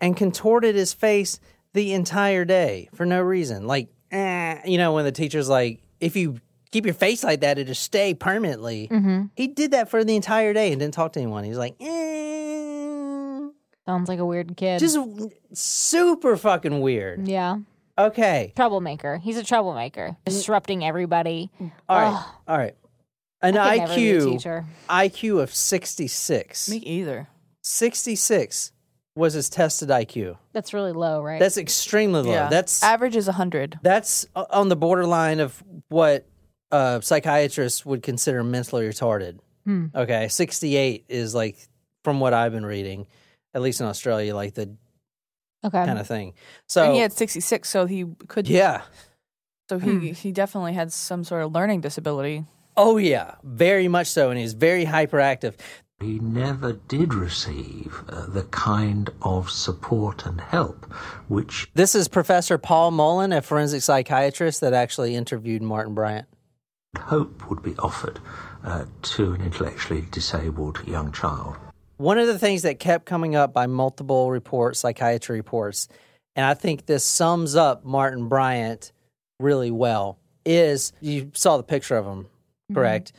[0.00, 1.40] and contorted his face
[1.72, 3.66] the entire day for no reason.
[3.66, 6.40] Like, eh, you know, when the teacher's like, if you
[6.70, 8.88] keep your face like that, it'll stay permanently.
[8.90, 9.24] Mm-hmm.
[9.36, 11.44] He did that for the entire day and didn't talk to anyone.
[11.44, 13.48] He was like, eh.
[13.86, 14.78] Sounds like a weird kid.
[14.78, 14.98] just
[15.52, 17.26] super fucking weird.
[17.26, 17.58] yeah.
[17.98, 18.52] Okay.
[18.56, 19.18] Troublemaker.
[19.18, 21.50] He's a troublemaker, disrupting everybody.
[21.86, 22.14] All right.
[22.14, 22.24] Ugh.
[22.48, 22.74] All right.
[23.42, 24.64] An I could never be a IQ.
[24.88, 26.70] IQ of 66.
[26.70, 27.28] Me either.
[27.62, 28.72] 66
[29.16, 30.36] was his tested IQ.
[30.52, 31.40] That's really low, right?
[31.40, 32.32] That's extremely low.
[32.32, 32.48] Yeah.
[32.48, 33.80] That's average is 100.
[33.82, 36.26] that's on the borderline of what
[36.70, 39.38] uh, psychiatrists would consider mentally retarded.
[39.64, 39.86] Hmm.
[39.94, 41.58] Okay, 68 is like
[42.04, 43.06] from what I've been reading,
[43.52, 44.76] at least in Australia, like the
[45.64, 45.84] okay.
[45.84, 46.34] kind of thing.
[46.66, 48.48] So and So he had 66, so he could.
[48.48, 48.82] yeah.
[49.68, 52.44] So he he definitely had some sort of learning disability.
[52.76, 55.54] Oh yeah, very much so, and he's very hyperactive.
[56.00, 60.90] He never did receive uh, the kind of support and help
[61.28, 66.26] which This is Professor Paul Mullen, a forensic psychiatrist that actually interviewed Martin Bryant.
[66.96, 68.18] hope would be offered
[68.64, 71.56] uh, to an intellectually disabled young child.
[71.98, 75.86] One of the things that kept coming up by multiple reports, psychiatry reports,
[76.34, 78.92] and I think this sums up Martin Bryant
[79.38, 82.26] really well, is you saw the picture of him,
[82.72, 83.12] correct?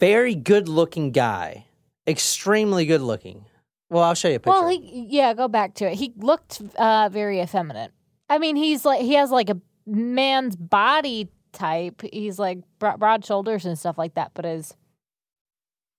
[0.00, 1.66] Very good looking guy,
[2.06, 3.44] extremely good looking.
[3.90, 4.58] Well, I'll show you a picture.
[4.58, 5.94] Well, he, yeah, go back to it.
[5.94, 7.92] He looked uh, very effeminate.
[8.28, 12.00] I mean, he's like he has like a man's body type.
[12.12, 14.74] He's like bro- broad shoulders and stuff like that, but his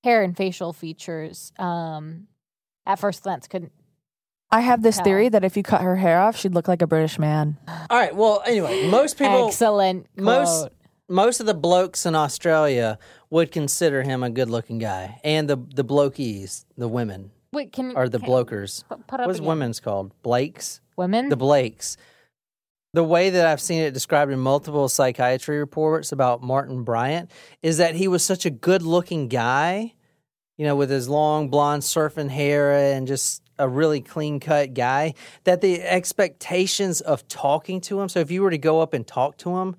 [0.04, 2.28] hair and facial features, um,
[2.86, 3.72] at first glance, couldn't.
[4.52, 5.06] I have this tell.
[5.06, 7.58] theory that if you cut her hair off, she'd look like a British man.
[7.68, 8.16] All right.
[8.16, 10.08] Well, anyway, most people, Excellent.
[10.16, 10.74] most quote.
[11.14, 12.98] Most of the blokes in Australia
[13.30, 17.96] would consider him a good looking guy, and the the blokies, the women, Wait, can
[17.96, 18.84] or the can- blokers.
[18.90, 19.48] put- put What's again.
[19.48, 20.12] women's called?
[20.24, 20.82] Blakes.
[20.98, 21.30] Women.
[21.30, 21.98] The Blakes.
[22.94, 27.32] The way that I've seen it described in multiple psychiatry reports about Martin Bryant
[27.64, 29.94] is that he was such a good looking guy,
[30.58, 35.16] you know, with his long blonde surfing hair and just a really clean cut guy,
[35.44, 38.10] that the expectations of talking to him.
[38.10, 39.76] So if you were to go up and talk to him,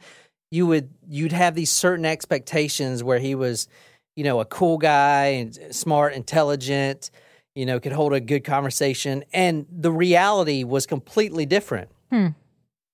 [0.54, 3.66] you would you'd have these certain expectations where he was,
[4.14, 7.10] you know, a cool guy and smart, intelligent,
[7.56, 9.24] you know, could hold a good conversation.
[9.32, 11.90] And the reality was completely different.
[12.08, 12.28] Hmm.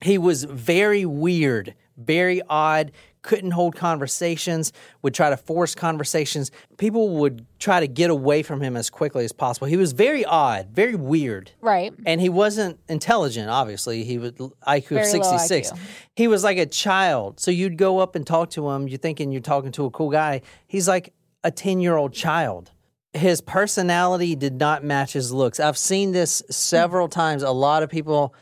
[0.01, 2.93] He was very weird, very odd,
[3.23, 6.51] couldn't hold conversations, would try to force conversations.
[6.79, 9.67] People would try to get away from him as quickly as possible.
[9.67, 11.53] He was very odd, very weird.
[11.61, 11.93] Right.
[12.07, 14.05] And he wasn't intelligent, obviously.
[14.05, 15.73] He was IQ Very of 66.
[15.73, 15.79] IQ.
[16.17, 17.41] He was like a child.
[17.41, 20.11] So you'd go up and talk to him, you're thinking you're talking to a cool
[20.11, 20.43] guy.
[20.67, 21.13] He's like
[21.45, 22.71] a 10 year old child.
[23.13, 25.59] His personality did not match his looks.
[25.59, 27.43] I've seen this several times.
[27.43, 28.35] A lot of people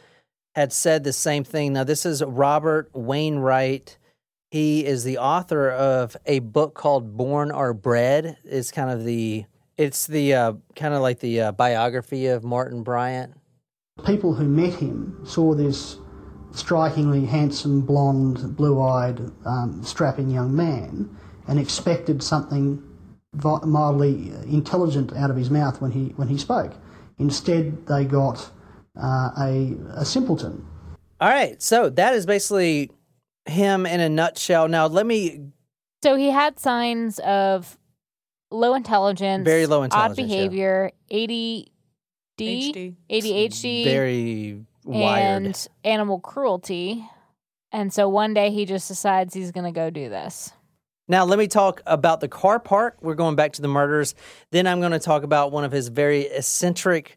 [0.55, 1.73] had said the same thing.
[1.73, 3.98] Now, this is Robert Wainwright.
[4.51, 8.39] He is the author of a book called Born or Bred.
[8.45, 9.45] It's kind of the
[9.77, 13.35] it's the uh, kind of like the uh, biography of Martin Bryant.
[14.07, 15.99] People who met him saw this
[16.53, 21.15] strikingly handsome, blonde, blue eyed, um, strapping young man
[21.47, 22.83] and expected something
[23.35, 26.73] mildly intelligent out of his mouth when he, when he spoke.
[27.19, 28.51] Instead, they got
[29.01, 30.67] uh, a, a simpleton.
[31.21, 32.91] All right, so that is basically
[33.49, 34.69] him in a nutshell.
[34.69, 35.41] Now, let me
[36.03, 37.79] So he had signs of
[38.51, 40.25] low intelligence, Very low odd intelligence, yeah.
[40.27, 45.47] behavior, ADD, ADHD, very wired.
[45.47, 47.05] and animal cruelty.
[47.73, 50.53] And so one day he just decides he's going to go do this.
[51.11, 52.99] Now, let me talk about the car park.
[53.01, 54.15] We're going back to the murders.
[54.53, 57.17] Then I'm going to talk about one of his very eccentric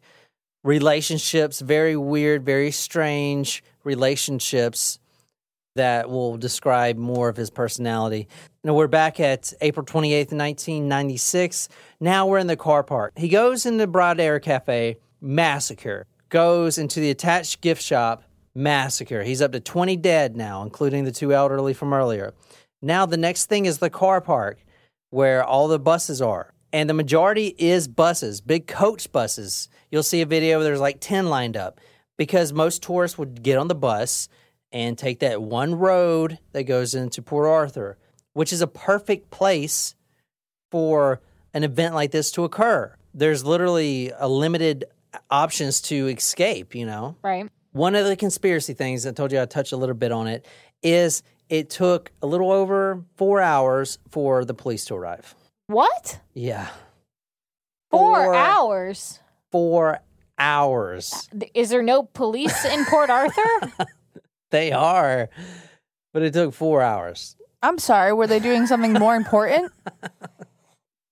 [0.64, 4.98] relationships, very weird, very strange relationships
[5.74, 8.28] that will describe more of his personality.
[8.64, 11.68] Now, we're back at April 28th, 1996.
[12.00, 13.12] Now we're in the car park.
[13.16, 16.06] He goes into Broad Arrow Cafe, massacre.
[16.28, 19.22] Goes into the attached gift shop, massacre.
[19.22, 22.34] He's up to 20 dead now, including the two elderly from earlier.
[22.80, 24.64] Now, the next thing is the car park
[25.10, 26.54] where all the buses are.
[26.72, 29.68] And the majority is buses, big coach buses.
[29.90, 31.80] You'll see a video where there's like 10 lined up
[32.16, 34.28] because most tourists would get on the bus
[34.72, 37.98] and take that one road that goes into Port Arthur,
[38.32, 39.94] which is a perfect place
[40.70, 41.20] for
[41.54, 42.94] an event like this to occur.
[43.14, 44.84] There's literally a limited
[45.30, 47.16] options to escape, you know?
[47.22, 47.48] Right.
[47.72, 50.46] One of the conspiracy things I told you I touched a little bit on it
[50.82, 55.34] is it took a little over four hours for the police to arrive.
[55.66, 56.20] What?
[56.32, 56.68] Yeah.
[57.90, 59.20] Four, Four- hours?
[59.50, 60.00] Four
[60.38, 61.28] hours.
[61.54, 63.42] Is there no police in Port Arthur?
[64.52, 65.30] They are,
[66.12, 67.36] but it took four hours.
[67.62, 69.72] I'm sorry, were they doing something more important?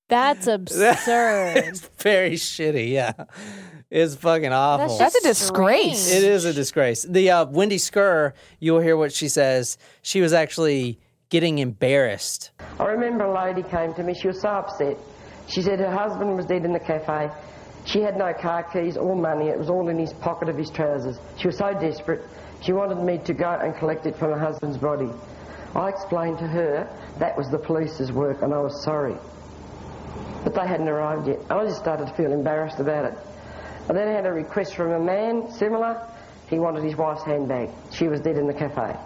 [0.08, 1.56] That's absurd.
[1.56, 2.90] it's very shitty.
[2.90, 3.12] Yeah.
[3.90, 4.98] It's fucking awful.
[4.98, 6.12] That's a disgrace.
[6.12, 7.02] It is a disgrace.
[7.02, 9.78] The uh, Wendy Scurr, you'll hear what she says.
[10.02, 12.50] She was actually getting embarrassed.
[12.78, 14.98] I remember a lady came to me, she was so upset.
[15.48, 17.30] She said her husband was dead in the cafe.
[17.84, 20.70] She had no car keys or money, it was all in his pocket of his
[20.70, 21.18] trousers.
[21.36, 22.22] She was so desperate,
[22.62, 25.08] she wanted me to go and collect it from her husband's body.
[25.74, 29.16] I explained to her that was the police's work and I was sorry.
[30.44, 31.38] But they hadn't arrived yet.
[31.48, 33.18] I just started to feel embarrassed about it.
[33.88, 36.06] I then had a request from a man, similar.
[36.48, 37.70] He wanted his wife's handbag.
[37.92, 38.96] She was dead in the cafe.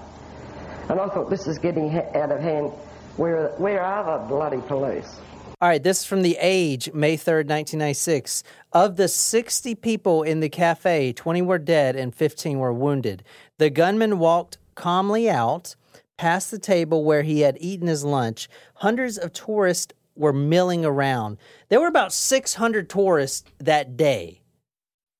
[0.88, 2.70] And I thought, this is getting out of hand.
[3.16, 5.20] Where, where are the bloody police?
[5.64, 8.42] All right, this is from The Age, May 3rd, 1996.
[8.74, 13.24] Of the 60 people in the cafe, 20 were dead and 15 were wounded.
[13.56, 15.74] The gunman walked calmly out
[16.18, 18.46] past the table where he had eaten his lunch.
[18.74, 21.38] Hundreds of tourists were milling around.
[21.70, 24.42] There were about 600 tourists that day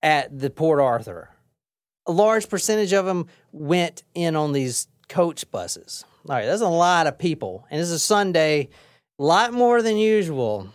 [0.02, 1.30] at the Port Arthur.
[2.04, 6.04] A large percentage of them went in on these coach buses.
[6.28, 7.66] All right, that's a lot of people.
[7.70, 8.68] And it's a Sunday,
[9.18, 10.68] lot more than usual.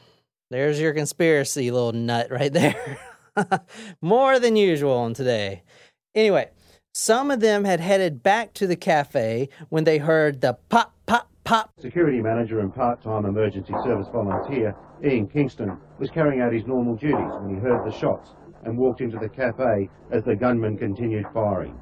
[0.49, 2.97] There's your conspiracy little nut right there.
[4.01, 5.63] more than usual on today.
[6.15, 6.49] Anyway,
[6.93, 11.29] some of them had headed back to the cafe when they heard the pop, pop,
[11.43, 11.71] pop.
[11.79, 17.31] Security manager and part-time emergency service volunteer Ian Kingston was carrying out his normal duties
[17.41, 18.31] when he heard the shots
[18.63, 21.79] and walked into the cafe as the gunman continued firing.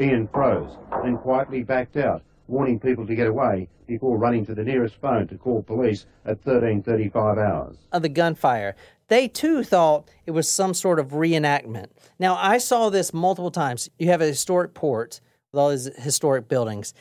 [0.00, 4.64] Ian froze, then quietly backed out, warning people to get away before running to the
[4.64, 7.76] nearest phone to call police at 1335 hours.
[7.92, 8.74] of the gunfire.
[9.08, 11.88] They too thought it was some sort of reenactment.
[12.18, 13.90] Now, I saw this multiple times.
[13.98, 15.20] You have a historic port
[15.52, 16.94] with all these historic buildings.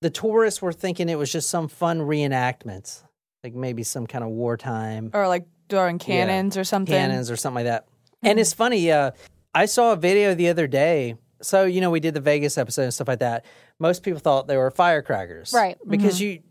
[0.00, 3.02] The tourists were thinking it was just some fun reenactment,
[3.44, 6.92] like maybe some kind of wartime Or like throwing cannons or something.
[6.92, 7.86] cannons or something like that.
[8.22, 8.90] And it's funny.
[8.90, 9.12] Uh,
[9.54, 11.14] I saw a video the other day.
[11.44, 13.44] So you know, we did the Vegas episode and stuff like that.
[13.78, 15.76] Most people thought they were firecrackers, Right.
[15.86, 16.20] Because Mhm.
[16.20, 16.42] you,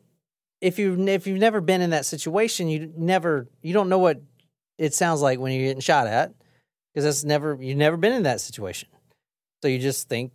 [0.62, 4.22] if you if you've never been in that situation, you never you don't know what
[4.78, 6.34] it sounds like when you're getting shot at
[6.94, 8.90] because that's never you've never been in that situation.
[9.62, 10.32] So you just think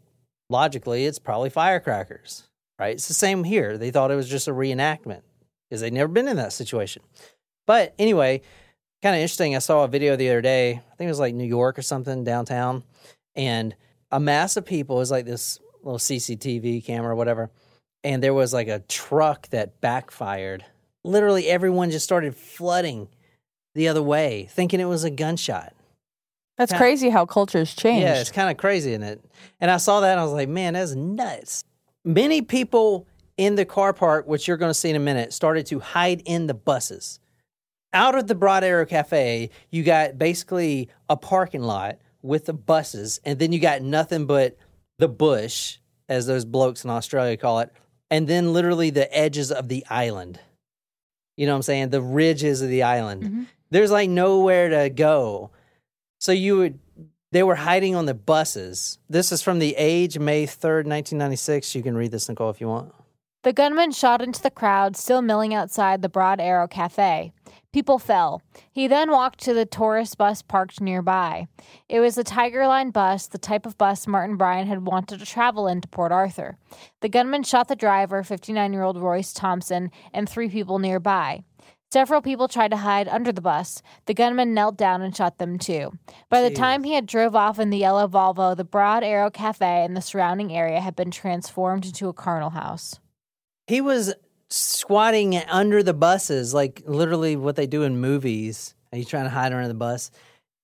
[0.50, 2.44] logically it's probably firecrackers,
[2.78, 2.94] right?
[2.94, 3.76] It's the same here.
[3.78, 5.22] They thought it was just a reenactment
[5.68, 7.02] because they'd never been in that situation.
[7.66, 8.40] But anyway,
[9.02, 9.54] kind of interesting.
[9.54, 10.70] I saw a video the other day.
[10.70, 12.82] I think it was like New York or something downtown,
[13.36, 13.74] and
[14.10, 17.50] a mass of people it was like this little CCTV camera or whatever,
[18.04, 20.64] and there was like a truck that backfired.
[21.04, 23.08] Literally, everyone just started flooding
[23.74, 25.72] the other way, thinking it was a gunshot.
[26.56, 26.78] That's Yeah.
[26.78, 28.02] crazy how cultures change.
[28.02, 29.20] Yeah, it's kind of crazy, isn't it?
[29.60, 31.62] And I saw that and I was like, man, that's nuts.
[32.04, 33.06] Many people
[33.36, 36.22] in the car park, which you're going to see in a minute, started to hide
[36.24, 37.20] in the buses.
[37.92, 43.20] Out of the Broad Arrow Cafe, you got basically a parking lot with the buses,
[43.24, 44.56] and then you got nothing but
[44.98, 47.72] the bush, as those blokes in Australia call it,
[48.10, 50.40] and then literally the edges of the island.
[51.36, 51.90] You know what I'm saying?
[51.90, 53.22] The ridges of the island.
[53.22, 53.42] Mm-hmm.
[53.70, 55.50] There's like nowhere to go.
[56.18, 56.78] So you would
[57.30, 58.98] they were hiding on the buses.
[59.08, 61.74] This is from the Age, May 3rd, 1996.
[61.74, 62.92] You can read this, Nicole, if you want.
[63.44, 67.32] The gunman shot into the crowd still milling outside the Broad Arrow Cafe.
[67.72, 68.40] People fell.
[68.72, 71.48] He then walked to the tourist bus parked nearby.
[71.88, 75.26] It was a Tiger Line bus, the type of bus Martin Bryant had wanted to
[75.26, 76.56] travel in to Port Arthur.
[77.00, 81.42] The gunman shot the driver, 59 year old Royce Thompson, and three people nearby.
[81.90, 83.82] Several people tried to hide under the bus.
[84.06, 85.92] The gunman knelt down and shot them too.
[86.28, 89.84] By the time he had drove off in the yellow Volvo, the Broad Arrow Cafe
[89.84, 93.00] and the surrounding area had been transformed into a carnal house.
[93.66, 94.14] He was
[94.50, 98.74] squatting under the buses, like literally what they do in movies.
[98.90, 100.10] And he's trying to hide under the bus,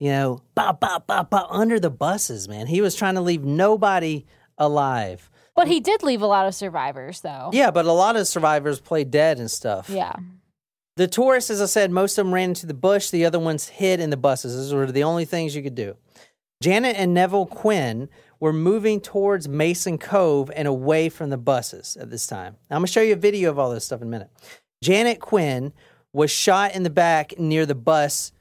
[0.00, 2.66] you know, bop, bop, bop, bop, under the buses, man.
[2.66, 4.24] He was trying to leave nobody
[4.56, 5.30] alive.
[5.54, 7.50] But he did leave a lot of survivors, though.
[7.52, 9.88] Yeah, but a lot of survivors play dead and stuff.
[9.88, 10.14] Yeah.
[10.96, 13.10] The tourists, as I said, most of them ran into the bush.
[13.10, 14.54] The other ones hid in the buses.
[14.54, 15.96] Those were the only things you could do.
[16.62, 18.08] Janet and Neville Quin
[18.44, 22.58] were moving towards Mason Cove and away from the buses at this time.
[22.68, 24.28] Now, I'm going to show you a video of all this stuff in a minute.
[24.82, 25.72] Janet Quin
[26.12, 28.32] was shot in the back near the bus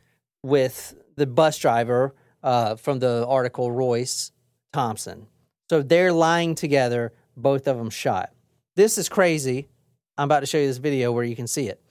[0.44, 4.34] with the bus driver uh, from the article, Royce
[4.74, 5.28] Thompson.
[5.70, 8.34] So they're lying together, both of them shot.
[8.76, 9.70] This is crazy.
[10.18, 11.82] I'm about to show you this video where you can see it.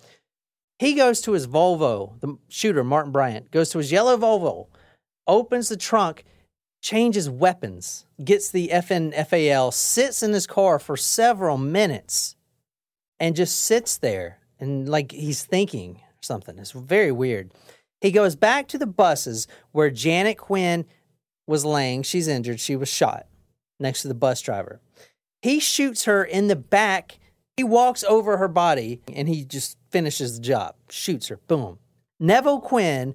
[0.78, 4.66] He goes to his Volvo, the shooter, Martin Bryant, goes to his yellow Volvo,
[5.26, 6.24] opens the trunk,
[6.82, 12.36] changes weapons, gets the FNFAL, sits in his car for several minutes,
[13.18, 16.58] and just sits there and like he's thinking something.
[16.58, 17.52] It's very weird.
[18.00, 20.84] He goes back to the buses where Janet Quin
[21.46, 22.02] was laying.
[22.02, 22.58] She's injured.
[22.58, 23.26] She was shot
[23.78, 24.80] next to the bus driver.
[25.40, 27.18] He shoots her in the back.
[27.56, 31.78] He walks over her body and he just finishes the job, shoots her, boom.
[32.18, 33.14] Neville Quin,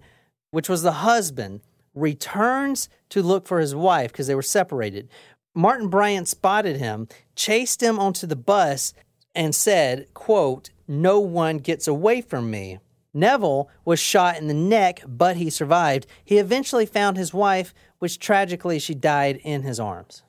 [0.52, 1.62] which was the husband,
[1.98, 5.10] returns to look for his wife because they were separated.
[5.54, 8.94] Martin Bryant spotted him, chased him onto the bus,
[9.34, 12.80] and said, quote, No one gets away from me.
[13.14, 16.06] Neville was shot in the neck, but he survived.
[16.24, 20.22] He eventually found his wife, which tragically she died in his arms.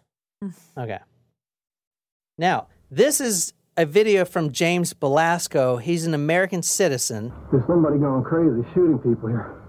[0.43, 0.55] Mm.
[0.77, 0.99] Okay.
[2.39, 5.81] Now, this is a video from James Balasko.
[5.83, 7.33] He's an American citizen.
[7.53, 9.68] There's somebody going crazy shooting people here.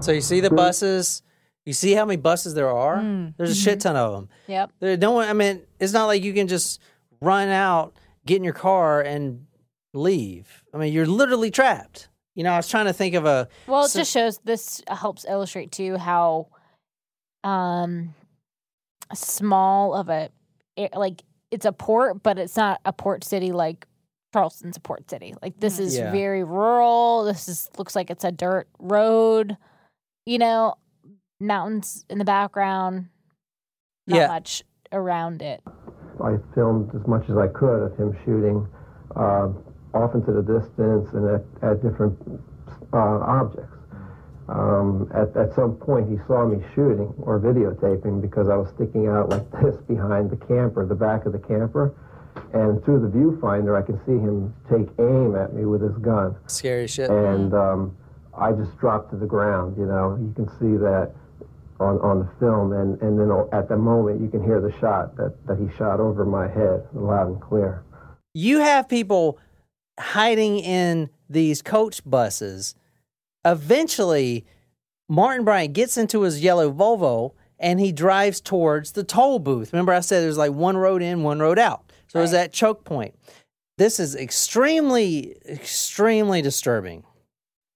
[0.00, 1.22] So you see the buses.
[1.64, 2.98] You see how many buses there are.
[2.98, 3.34] Mm.
[3.36, 4.28] There's a shit ton of them.
[4.46, 4.72] Yep.
[4.78, 5.28] There no one.
[5.28, 6.80] I mean, it's not like you can just
[7.20, 7.94] run out,
[8.24, 9.46] get in your car, and
[9.92, 10.62] leave.
[10.72, 12.08] I mean, you're literally trapped.
[12.36, 13.48] You know, I was trying to think of a.
[13.66, 16.48] Well, it so- just shows this helps illustrate too how
[17.42, 18.14] um
[19.14, 20.30] small of a
[20.94, 23.86] like it's a port, but it's not a port city like
[24.32, 25.34] Charleston's a port city.
[25.42, 26.10] Like this is Yeah.
[26.12, 27.24] very rural.
[27.24, 29.56] This is looks like it's a dirt road.
[30.26, 30.74] You know,
[31.40, 33.06] mountains in the background.
[34.08, 34.26] Not Yeah.
[34.28, 34.62] much
[34.92, 35.62] around it.
[36.20, 38.66] I filmed as much as I could of him shooting,
[39.14, 39.48] uh,
[39.94, 42.18] off into the distance and at, at different
[42.92, 43.72] uh, objects.
[44.48, 49.08] Um, at, at some point, he saw me shooting or videotaping because I was sticking
[49.08, 51.94] out like this behind the camper, the back of the camper.
[52.52, 56.36] And through the viewfinder, I can see him take aim at me with his gun.
[56.46, 57.10] Scary shit.
[57.10, 57.96] And um,
[58.38, 60.16] I just dropped to the ground, you know.
[60.20, 61.12] You can see that
[61.80, 62.72] on, on the film.
[62.72, 66.00] And, and then at the moment, you can hear the shot that, that he shot
[66.00, 67.82] over my head loud and clear.
[68.34, 69.38] you have people
[69.98, 72.74] hiding in these coach buses.
[73.44, 74.44] Eventually,
[75.08, 79.72] Martin Bryant gets into his yellow Volvo and he drives towards the toll booth.
[79.72, 81.90] Remember, I said there's like one road in, one road out.
[82.08, 83.14] So it was that choke point.
[83.78, 87.04] This is extremely, extremely disturbing,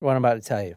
[0.00, 0.76] what I'm about to tell you.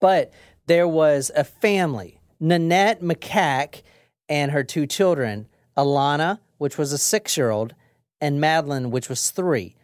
[0.00, 0.32] But
[0.66, 3.82] there was a family, Nanette Mikac
[4.28, 7.74] and her two children, Alannah, which was a six year old,
[8.20, 9.74] and Madeline, which was three.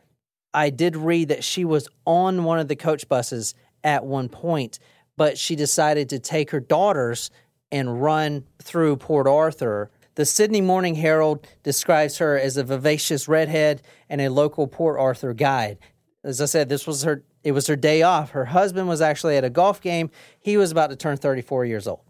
[0.55, 3.55] I did read that she was on one of the coach buses
[3.85, 4.79] at one point,
[5.17, 7.31] but she decided to take her daughters
[7.71, 9.91] and run through Port Arthur.
[10.15, 15.35] The Sydney Morning Herald describes her as a vivacious redhead and a local Port Arthur
[15.35, 15.79] guide.
[16.25, 18.31] As I said, this was her it was her day off.
[18.31, 20.11] Her husband was actually at a golf game.
[20.41, 22.01] He was about to turn 34 years old.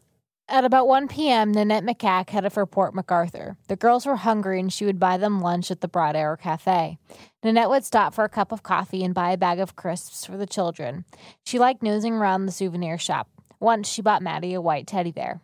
[0.51, 3.59] At about 1 p.m., Nanette Mikac headed for Port MacArthur.
[3.68, 6.97] The girls were hungry and she would buy them lunch at the Broad Arrow Cafe.
[7.45, 10.39] Nanette would stop for a cup of coffee and buy a bag of crisps for
[10.39, 11.05] the children.
[11.45, 13.29] She liked nosing around the souvenir shop.
[13.61, 15.43] Once she bought Maddie a white teddy bear.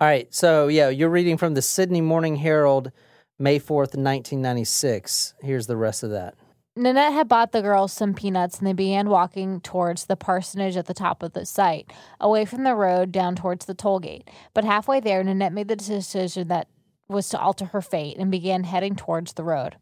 [0.00, 2.90] All right, so yeah, you're reading from the Sydney Morning Herald,
[3.38, 5.34] May 4th, 1996.
[5.42, 6.34] Here's the rest of that.
[6.74, 10.86] Nanette had bought the girls some peanuts and they began walking towards the parsonage at
[10.86, 14.26] the top of the site, away from the road down towards the toll gate.
[14.54, 16.68] But halfway there, Nanette made the decision that
[17.08, 19.76] was to alter her fate and began heading towards the road.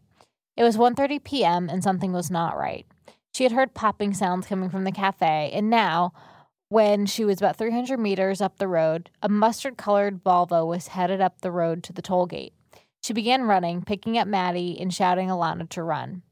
[0.57, 1.68] It was 1:30 p.m.
[1.70, 2.84] and something was not right.
[3.32, 6.12] She had heard popping sounds coming from the cafe, and now,
[6.70, 11.41] when she was about 300 meters up the road, a mustard-colored Volvo was headed up
[11.41, 12.53] the road to the toll gate.
[13.01, 16.22] She began running, picking up Maddie and shouting Alannah to run.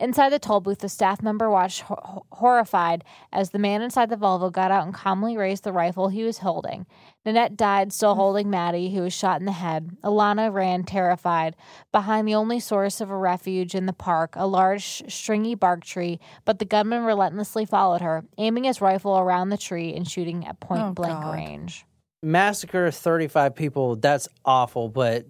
[0.00, 4.16] Inside the toll booth, the staff member watched hor- horrified as the man inside the
[4.16, 6.84] Volvo got out and calmly raised the rifle he was holding.
[7.24, 8.16] Nanette died, still mm.
[8.16, 9.96] holding Maddie, who was shot in the head.
[10.02, 11.54] Alannah ran, terrified,
[11.92, 16.18] behind the only source of a refuge in the park, a large, stringy bark tree,
[16.44, 20.58] but the gunman relentlessly followed her, aiming his rifle around the tree and shooting at
[20.58, 21.34] point Oh, blank God.
[21.34, 21.86] range.
[22.20, 25.24] Massacre 35 people, that's awful, but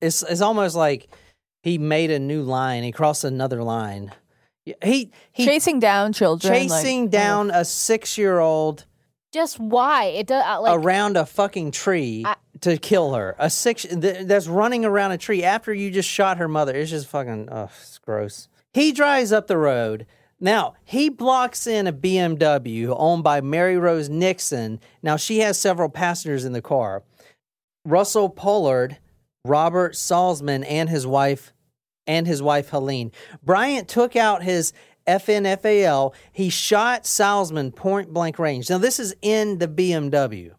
[0.00, 1.08] it's it's almost like
[1.62, 2.82] he made a new line.
[2.82, 4.12] He crossed another line.
[4.64, 8.84] He he chasing down children, like, chasing down a 6-year-old
[9.32, 10.04] Just why?
[10.04, 12.24] It does uh, like around a fucking tree
[12.60, 13.34] to kill her.
[13.38, 16.74] A six th- that's running around a tree after you just shot her mother.
[16.74, 18.48] It's just fucking oh, it's gross.
[18.72, 20.06] He drives up the road.
[20.42, 24.80] Now, he blocks in a BMW owned by Mary Rose Nixon.
[25.02, 27.02] Now, she has several passengers in the car.
[27.84, 28.98] Russell Pollard,
[29.44, 31.52] Robert Salzmann, and his wife
[32.06, 33.12] and his wife Helene.
[33.42, 34.72] Bryant took out his
[35.06, 36.14] FNFAL.
[36.32, 38.68] He shot Salzmann point blank range.
[38.68, 40.52] Now, this is in the BMW.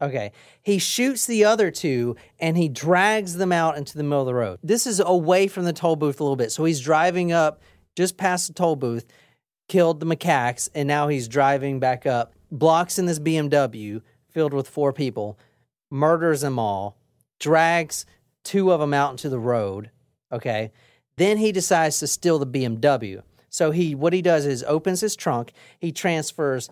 [0.00, 0.32] Okay.
[0.62, 4.34] He shoots the other two and he drags them out into the middle of the
[4.34, 4.58] road.
[4.62, 6.52] This is away from the toll booth a little bit.
[6.52, 7.60] So he's driving up
[7.96, 9.06] just past the toll booth,
[9.68, 14.68] killed the Mikacs, and now he's driving back up, blocks in this BMW filled with
[14.68, 15.36] four people,
[15.90, 16.96] murders them all,
[17.40, 18.06] drags
[18.48, 19.90] two of them out into the road.
[20.32, 20.72] Okay.
[21.18, 23.22] Then he decides to steal the BMW.
[23.50, 26.70] So he what he does is opens his trunk, he transfers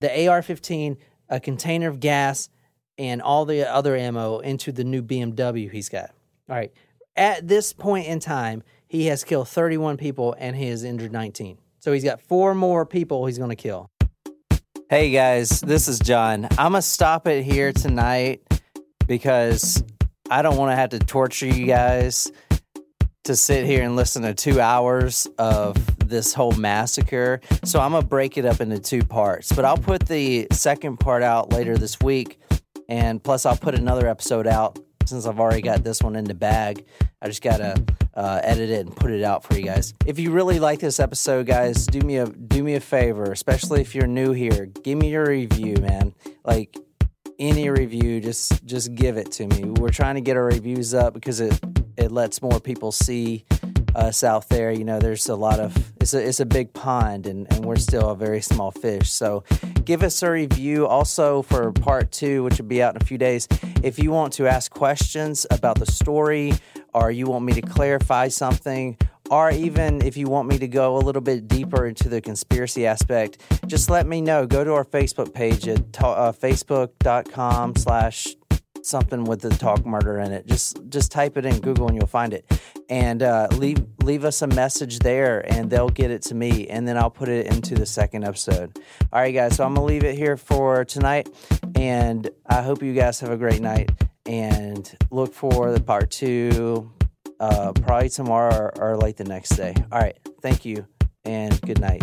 [0.00, 0.96] the AR-15,
[1.28, 2.48] a container of gas,
[2.96, 6.10] and all the other ammo into the new BMW he's got.
[6.48, 6.72] All right.
[7.16, 11.58] At this point in time, he has killed 31 people and he has injured 19.
[11.80, 13.90] So he's got four more people he's going to kill.
[14.88, 16.44] Hey guys, this is John.
[16.52, 18.42] I'm going to stop it here tonight
[19.08, 19.82] because
[20.30, 22.30] I don't want to have to torture you guys.
[23.24, 25.76] to sit here and listen to two hours of
[26.08, 27.40] this whole massacre.
[27.64, 29.52] So I'm gonna break it up into two parts.
[29.52, 32.40] But I'll put the second part out later this week,
[32.88, 36.34] and plus I'll put another episode out since I've already got this one in the
[36.34, 36.84] bag.
[37.20, 37.82] I just gotta
[38.14, 39.92] uh, edit it and put it out for you guys.
[40.06, 43.80] If you really like this episode, guys, do me a do me a favor, especially
[43.80, 44.66] if you're new here.
[44.66, 46.14] Give me your review, man.
[46.44, 46.76] Like
[47.38, 49.64] any review, just just give it to me.
[49.64, 51.58] We're trying to get our reviews up because it
[51.96, 53.44] it lets more people see
[53.94, 54.70] us out there.
[54.70, 57.76] You know, there's a lot of it's a it's a big pond, and and we're
[57.76, 59.10] still a very small fish.
[59.10, 59.44] So,
[59.84, 60.86] give us a review.
[60.86, 63.48] Also for part two, which will be out in a few days.
[63.82, 66.52] If you want to ask questions about the story,
[66.94, 68.96] or you want me to clarify something.
[69.30, 72.86] Or even if you want me to go a little bit deeper into the conspiracy
[72.86, 74.46] aspect, just let me know.
[74.46, 78.28] Go to our Facebook page at ta- uh, facebook.com slash
[78.86, 80.46] something with the talk murder in it.
[80.46, 82.44] Just just type it in Google and you'll find it.
[82.88, 86.86] And uh, leave leave us a message there, and they'll get it to me, and
[86.86, 88.78] then I'll put it into the second episode.
[89.12, 89.56] All right, guys.
[89.56, 91.28] So I'm gonna leave it here for tonight,
[91.74, 93.90] and I hope you guys have a great night.
[94.24, 96.92] And look for the part two,
[97.40, 99.74] uh, probably tomorrow or, or late the next day.
[99.92, 100.18] All right.
[100.42, 100.86] Thank you,
[101.24, 102.02] and good night.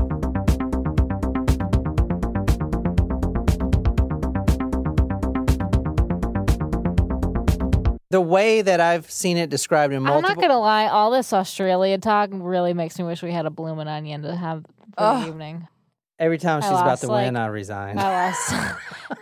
[8.14, 10.30] the way that I've seen it described in multiple.
[10.30, 13.50] I'm not gonna lie, all this Australia talk really makes me wish we had a
[13.50, 14.64] bloomin' onion to have
[14.96, 15.68] for the evening.
[16.20, 17.98] Every time I she's about lost, to like- win, I resign.
[17.98, 18.54] I lost,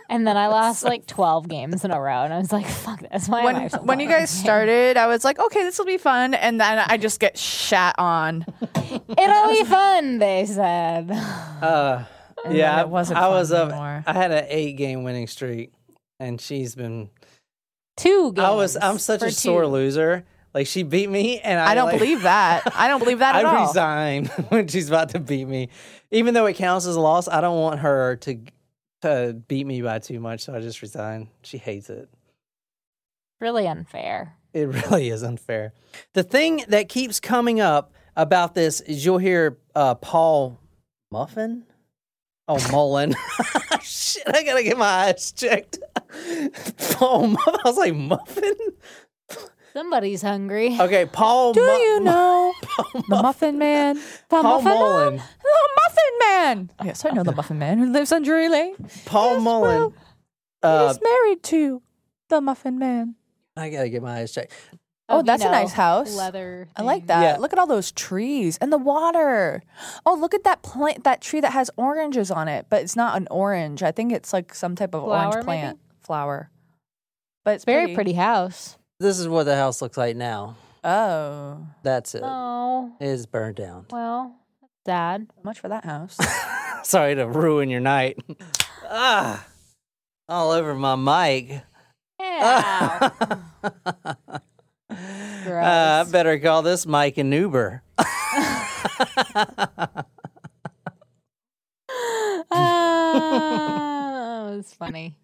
[0.10, 3.00] and then I lost like 12 games in a row, and I was like, "Fuck
[3.10, 4.18] this!" My when life's a when you blur.
[4.20, 7.38] guys started, I was like, okay, this will be fun, and then I just get
[7.38, 8.44] shat on.
[8.74, 11.10] it'll be fun, they said.
[11.10, 12.04] Uh,
[12.44, 13.68] And yeah, then it wasn't I fun was up.
[13.70, 14.04] anymore.
[14.06, 15.72] I had an eight game winning streak,
[16.20, 17.08] and she's been
[17.96, 18.44] two games.
[18.44, 18.76] I was.
[18.76, 20.24] I'm such for a sore loser.
[20.54, 22.64] Like she beat me, and I, I don't like- believe that.
[22.76, 23.54] I don't believe that at all.
[23.54, 23.66] I all.
[23.68, 25.70] resign when she's about to beat me,
[26.12, 27.26] even though it counts as a loss.
[27.26, 28.38] I don't want her to
[29.00, 31.28] to beat me by too much, so I just resign.
[31.42, 32.08] She hates it.
[33.40, 34.36] Really unfair.
[34.52, 35.72] It really is unfair.
[36.12, 40.60] The thing that keeps coming up about this is you'll hear uh, Paul
[41.10, 41.64] Muffin.
[42.46, 43.14] Oh, Mullen.
[43.82, 45.78] Shit, I gotta get my eyes checked.
[46.92, 47.54] Paul Muffin.
[47.64, 48.54] I was like, Muffin?
[49.72, 50.76] Somebody's hungry.
[50.78, 52.52] Okay, Paul Do Mu- you know
[52.94, 53.94] the Muffin Man?
[53.96, 54.78] The Paul Muffin Man?
[54.80, 55.16] Mullen.
[55.16, 56.70] The Muffin Man.
[56.84, 58.74] Yes, I know the Muffin Man who lives on Drury Lane.
[59.06, 59.94] Paul Mullen.
[60.62, 61.82] Uh, He's married to
[62.28, 63.14] the Muffin Man.
[63.56, 64.52] I gotta get my eyes checked.
[65.08, 66.14] Oh, you that's a know, nice house.
[66.14, 66.68] Leather.
[66.76, 67.22] I like that.
[67.22, 67.36] Yeah.
[67.38, 69.62] Look at all those trees and the water.
[70.06, 73.16] Oh, look at that plant, that tree that has oranges on it, but it's not
[73.16, 73.82] an orange.
[73.82, 75.44] I think it's like some type of Flower, orange maybe?
[75.44, 76.50] plant, flower.
[77.44, 77.94] But it's Very pretty.
[77.94, 78.78] pretty house.
[79.02, 80.54] This is what the house looks like now.
[80.84, 82.22] Oh, That's it.
[82.24, 83.86] Oh, It is burned down.
[83.90, 84.36] well,
[84.86, 85.26] sad.
[85.42, 86.16] much for that house.
[86.84, 88.16] Sorry to ruin your night.
[88.88, 89.44] ah,
[90.28, 91.62] all over my mic.
[92.20, 93.10] Yeah.
[93.20, 94.38] Uh,
[94.88, 97.82] I better call this Mike an Uber.
[102.74, 105.16] Ah, it was funny.